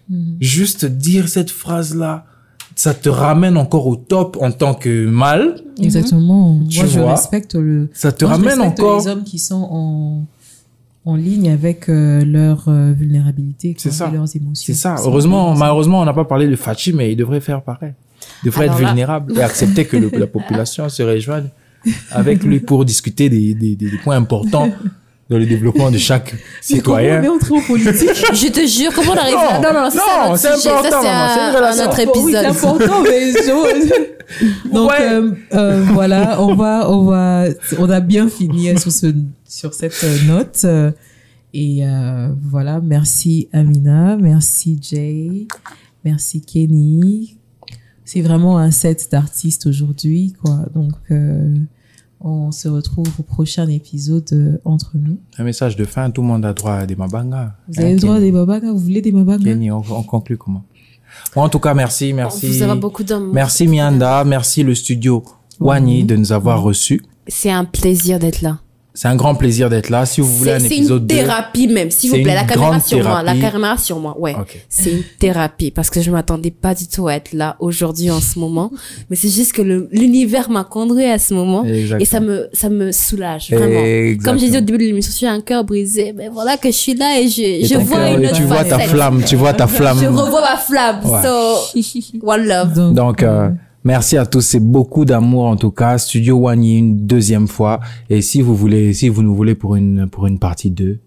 [0.08, 0.34] Mm.
[0.40, 2.24] Juste dire cette phrase-là,
[2.76, 5.56] ça te ramène encore au top en tant que mâle.
[5.82, 6.58] Exactement.
[6.68, 7.88] Tu Moi, je respecte le.
[7.92, 9.00] Ça te Moi, je ramène encore...
[9.00, 10.24] les hommes qui sont en,
[11.04, 14.08] en ligne avec euh, leur euh, vulnérabilité, quoi, ça.
[14.08, 14.64] et leurs émotions.
[14.66, 14.94] C'est ça.
[15.04, 17.94] Heureusement, malheureusement, on n'a pas parlé de Fachi, mais il devrait faire pareil.
[18.42, 21.48] Il devrait Alors être là- vulnérable et accepter que le- la population se rejoigne
[22.12, 24.70] avec lui pour discuter des- des points importants
[25.30, 27.20] dans le développement de chaque citoyen.
[27.20, 28.10] On est entré en politique.
[28.32, 30.56] Je te jure, comment on arrive là Non, Non, non, non, c'est non, ça notre
[30.56, 30.70] c'est sujet.
[30.70, 32.40] important, Ça, c'est un, un autre oui, épisode.
[32.42, 34.96] c'est important, mais je- Donc Ouais.
[35.02, 37.44] euh, euh, voilà, on va, on va,
[37.78, 39.06] on a bien fini sur ce,
[39.48, 40.66] sur cette euh, note.
[41.54, 45.46] Et euh, voilà, merci Amina, merci Jay,
[46.04, 47.36] merci Kenny.
[48.04, 50.60] C'est vraiment un set d'artistes aujourd'hui, quoi.
[50.74, 51.54] Donc euh,
[52.20, 55.18] on se retrouve au prochain épisode euh, entre nous.
[55.38, 57.56] Un message de fin, tout le monde a droit à des mabanga.
[57.68, 59.12] Vous avez le droit à des babagas, vous voulez des
[59.44, 60.64] Kenny, on, on conclut comment?
[61.34, 62.48] Bon, En tout cas, merci, merci.
[62.48, 63.32] Vous beaucoup d'amour.
[63.32, 65.22] Merci Mianda, merci le studio
[65.60, 67.02] Wani de nous avoir reçus.
[67.26, 68.58] C'est un plaisir d'être là.
[69.00, 70.06] C'est un grand plaisir d'être là.
[70.06, 72.34] Si vous voulez un C'est c'est épisode une 2, thérapie même, s'il vous plaît.
[72.34, 74.34] La caméra sur moi, la caméra sur moi, ouais.
[74.68, 78.18] C'est une thérapie parce que je m'attendais pas du tout à être là aujourd'hui en
[78.20, 78.72] ce moment.
[79.08, 82.00] Mais c'est juste que l'univers m'a conduit à ce moment Exactement.
[82.00, 83.78] et ça me, ça me soulage vraiment.
[83.84, 84.32] Exactement.
[84.32, 86.12] Comme j'ai dit au début de l'émission, je suis un cœur brisé.
[86.16, 88.42] Mais voilà que je suis là et je, Et je vois cœur, une autre tu
[88.42, 89.98] vois ta flamme, tu vois ta flamme.
[90.00, 91.04] Je revois ma flamme.
[91.04, 91.22] Ouais.
[91.22, 92.74] So, one love.
[92.74, 93.48] Donc, Donc, euh,
[93.84, 94.40] merci à tous.
[94.40, 95.98] C'est beaucoup d'amour en tout cas.
[95.98, 97.80] Studio Wani une deuxième fois.
[98.10, 100.98] Et si vous voulez, si vous nous voulez pour une pour une partie 2,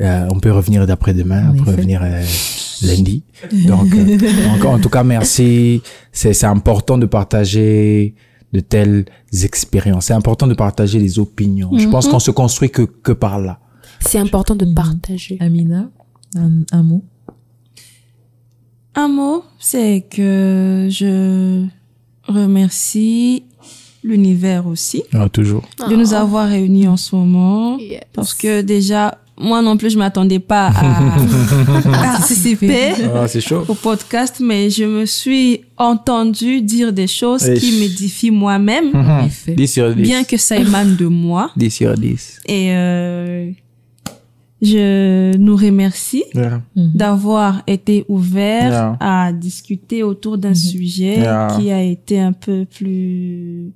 [0.00, 1.52] euh, on peut revenir d'après-demain.
[1.52, 2.22] On peut revenir euh,
[2.82, 3.22] lundi.
[3.66, 5.82] Donc, euh, donc, en tout cas, merci.
[6.12, 8.14] C'est c'est important de partager
[8.52, 9.04] de telles
[9.42, 10.06] expériences.
[10.06, 11.70] C'est important de partager les opinions.
[11.76, 13.60] Je pense qu'on se construit que que par là.
[14.00, 15.38] C'est important de partager.
[15.40, 15.90] Amina,
[16.36, 17.02] un, un mot?
[18.96, 21.66] Un mot, c'est que je
[22.26, 23.42] remercie
[24.02, 25.62] l'univers aussi Ah, toujours.
[25.88, 27.78] de nous avoir réunis en ce moment.
[27.78, 28.00] Yes.
[28.12, 30.72] Parce que déjà, moi non plus, je m'attendais pas à
[31.82, 33.26] participer Ah,
[33.68, 39.24] au podcast, mais je me suis entendue dire des choses Et- qui m'édifient moi-même, En
[39.26, 39.52] effet.
[39.52, 40.02] 10 sur 10.
[40.02, 41.50] bien que ça émane de moi.
[41.56, 42.40] 10 sur 10.
[42.46, 43.50] Et euh,
[44.64, 46.60] je nous remercie Yeah.
[46.74, 48.96] d'avoir été ouvert Yeah.
[49.00, 51.48] à discuter autour d'un sujet Yeah.
[51.58, 53.72] qui a été un peu plus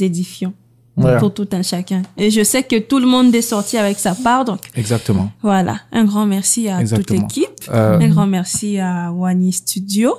[0.00, 0.52] édifiant
[0.96, 1.18] Yeah.
[1.18, 2.02] pour tout un chacun.
[2.16, 5.30] Et je sais que tout le monde est sorti avec sa part, donc Exactement.
[5.42, 5.80] voilà.
[5.92, 7.22] Un grand merci à Exactement.
[7.22, 7.60] toute l'équipe.
[7.72, 10.12] Euh, Un grand merci à Wani Studio.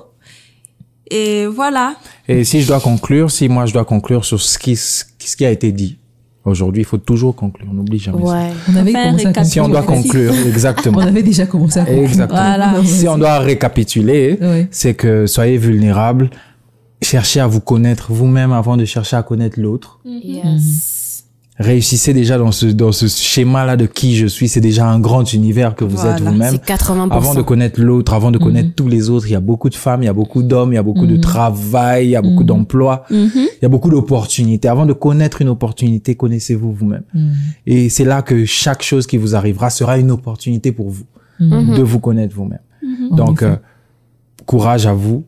[1.11, 1.95] Et voilà.
[2.28, 5.03] Et si je dois conclure, si moi je dois conclure sur ce qui, ce
[5.38, 5.97] qui a été dit
[6.45, 7.67] aujourd'hui, il faut toujours conclure.
[7.71, 8.31] On n'oublie jamais ça.
[8.33, 8.49] Ouais.
[8.71, 10.03] On avait Enfin, commencé à récap- Si on doit conclure.
[10.29, 10.99] conclure, On exactement.
[10.99, 12.03] avait déjà commencé à conclure.
[12.03, 12.39] Exactement.
[12.39, 12.73] Voilà.
[12.83, 14.67] Si on doit récapituler, Ouais.
[14.71, 16.29] c'est que soyez vulnérables,
[17.01, 19.99] cherchez à vous connaître vous-même avant de chercher à connaître l'autre.
[20.05, 21.01] Yes.
[21.57, 24.49] Réussissez déjà dans ce, dans ce schéma-là de qui je suis.
[24.49, 26.51] C'est déjà un grand univers que vous êtes vous-même.
[26.51, 27.11] C'est 80%.
[27.11, 29.75] Avant de connaître l'autre, avant de connaître tous les autres, il y a beaucoup de
[29.75, 32.21] femmes, il y a beaucoup d'hommes, il y a beaucoup de travail, il y a
[32.21, 34.67] beaucoup d'emplois, il y a beaucoup d'opportunités.
[34.67, 37.03] Avant de connaître une opportunité, connaissez-vous vous-même.
[37.65, 41.05] Et c'est là que chaque chose qui vous arrivera sera une opportunité pour vous
[41.39, 42.59] de vous connaître vous-même.
[43.11, 43.55] Donc, euh,
[44.45, 45.25] courage à vous.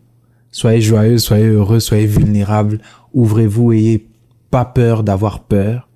[0.51, 2.79] Soyez joyeux, soyez heureux, soyez vulnérables.
[3.13, 4.07] Ouvrez-vous, ayez
[4.49, 5.86] pas peur d'avoir peur.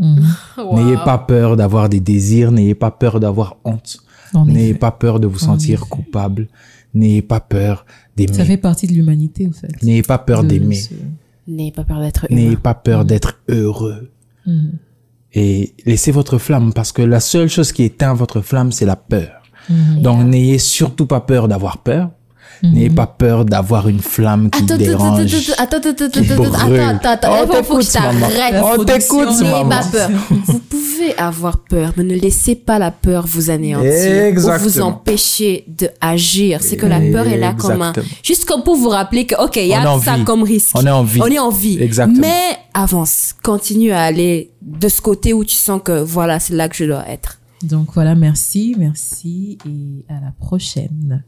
[0.00, 0.24] Mhm.
[0.74, 3.98] N'ayez pas peur d'avoir des désirs, n'ayez pas peur d'avoir honte.
[4.46, 5.88] N'ayez pas peur de vous En sentir effet.
[5.90, 6.48] coupable.
[6.94, 8.44] N'ayez pas peur Ça d'aimer.
[8.44, 9.70] fait partie de l'humanité, en fait.
[9.82, 10.74] N'ayez pas peur d'aimer.
[10.76, 10.94] ce-
[11.46, 14.10] N'ayez pas peur d'être N'ayez pas peur d'être heureux.
[14.46, 14.72] Mhm.
[15.34, 18.96] Et laissez votre flamme parce que la seule chose qui éteint votre flamme, c'est la
[18.96, 19.42] peur.
[19.68, 20.02] Mhm.
[20.02, 22.10] Donc n'ayez surtout pas peur d'avoir peur.
[22.62, 25.20] N'ayez pas peur d'avoir une flamme qui Attends, attends, dérange.
[25.20, 25.22] attends,
[25.58, 28.80] attends, attends, attends, attends, attends, attends, Oh, faut- que.
[28.80, 29.68] Oh, t'écoutes, N'ayez maman.
[29.70, 30.10] pas peur.
[30.46, 33.90] Vous pouvez avoir peur, mais ne laissez pas la peur vous anéantir
[34.24, 34.66] Exactement.
[34.66, 36.58] ou vous empêcher de agir.
[36.62, 37.92] C'est que la peur est là comme un,
[38.22, 40.24] juste comme pour vous rappeler que ok, il y On est a en ça vie.
[40.24, 40.70] comme risque.
[40.74, 41.20] On est en vie.
[41.22, 41.78] On est en vie.
[41.82, 42.20] Exactement.
[42.20, 46.68] Mais avance, continue à aller de ce côté où tu sens que voilà, c'est là
[46.68, 47.38] que je dois être.
[47.62, 51.22] Donc voilà, merci, merci et à la prochaine.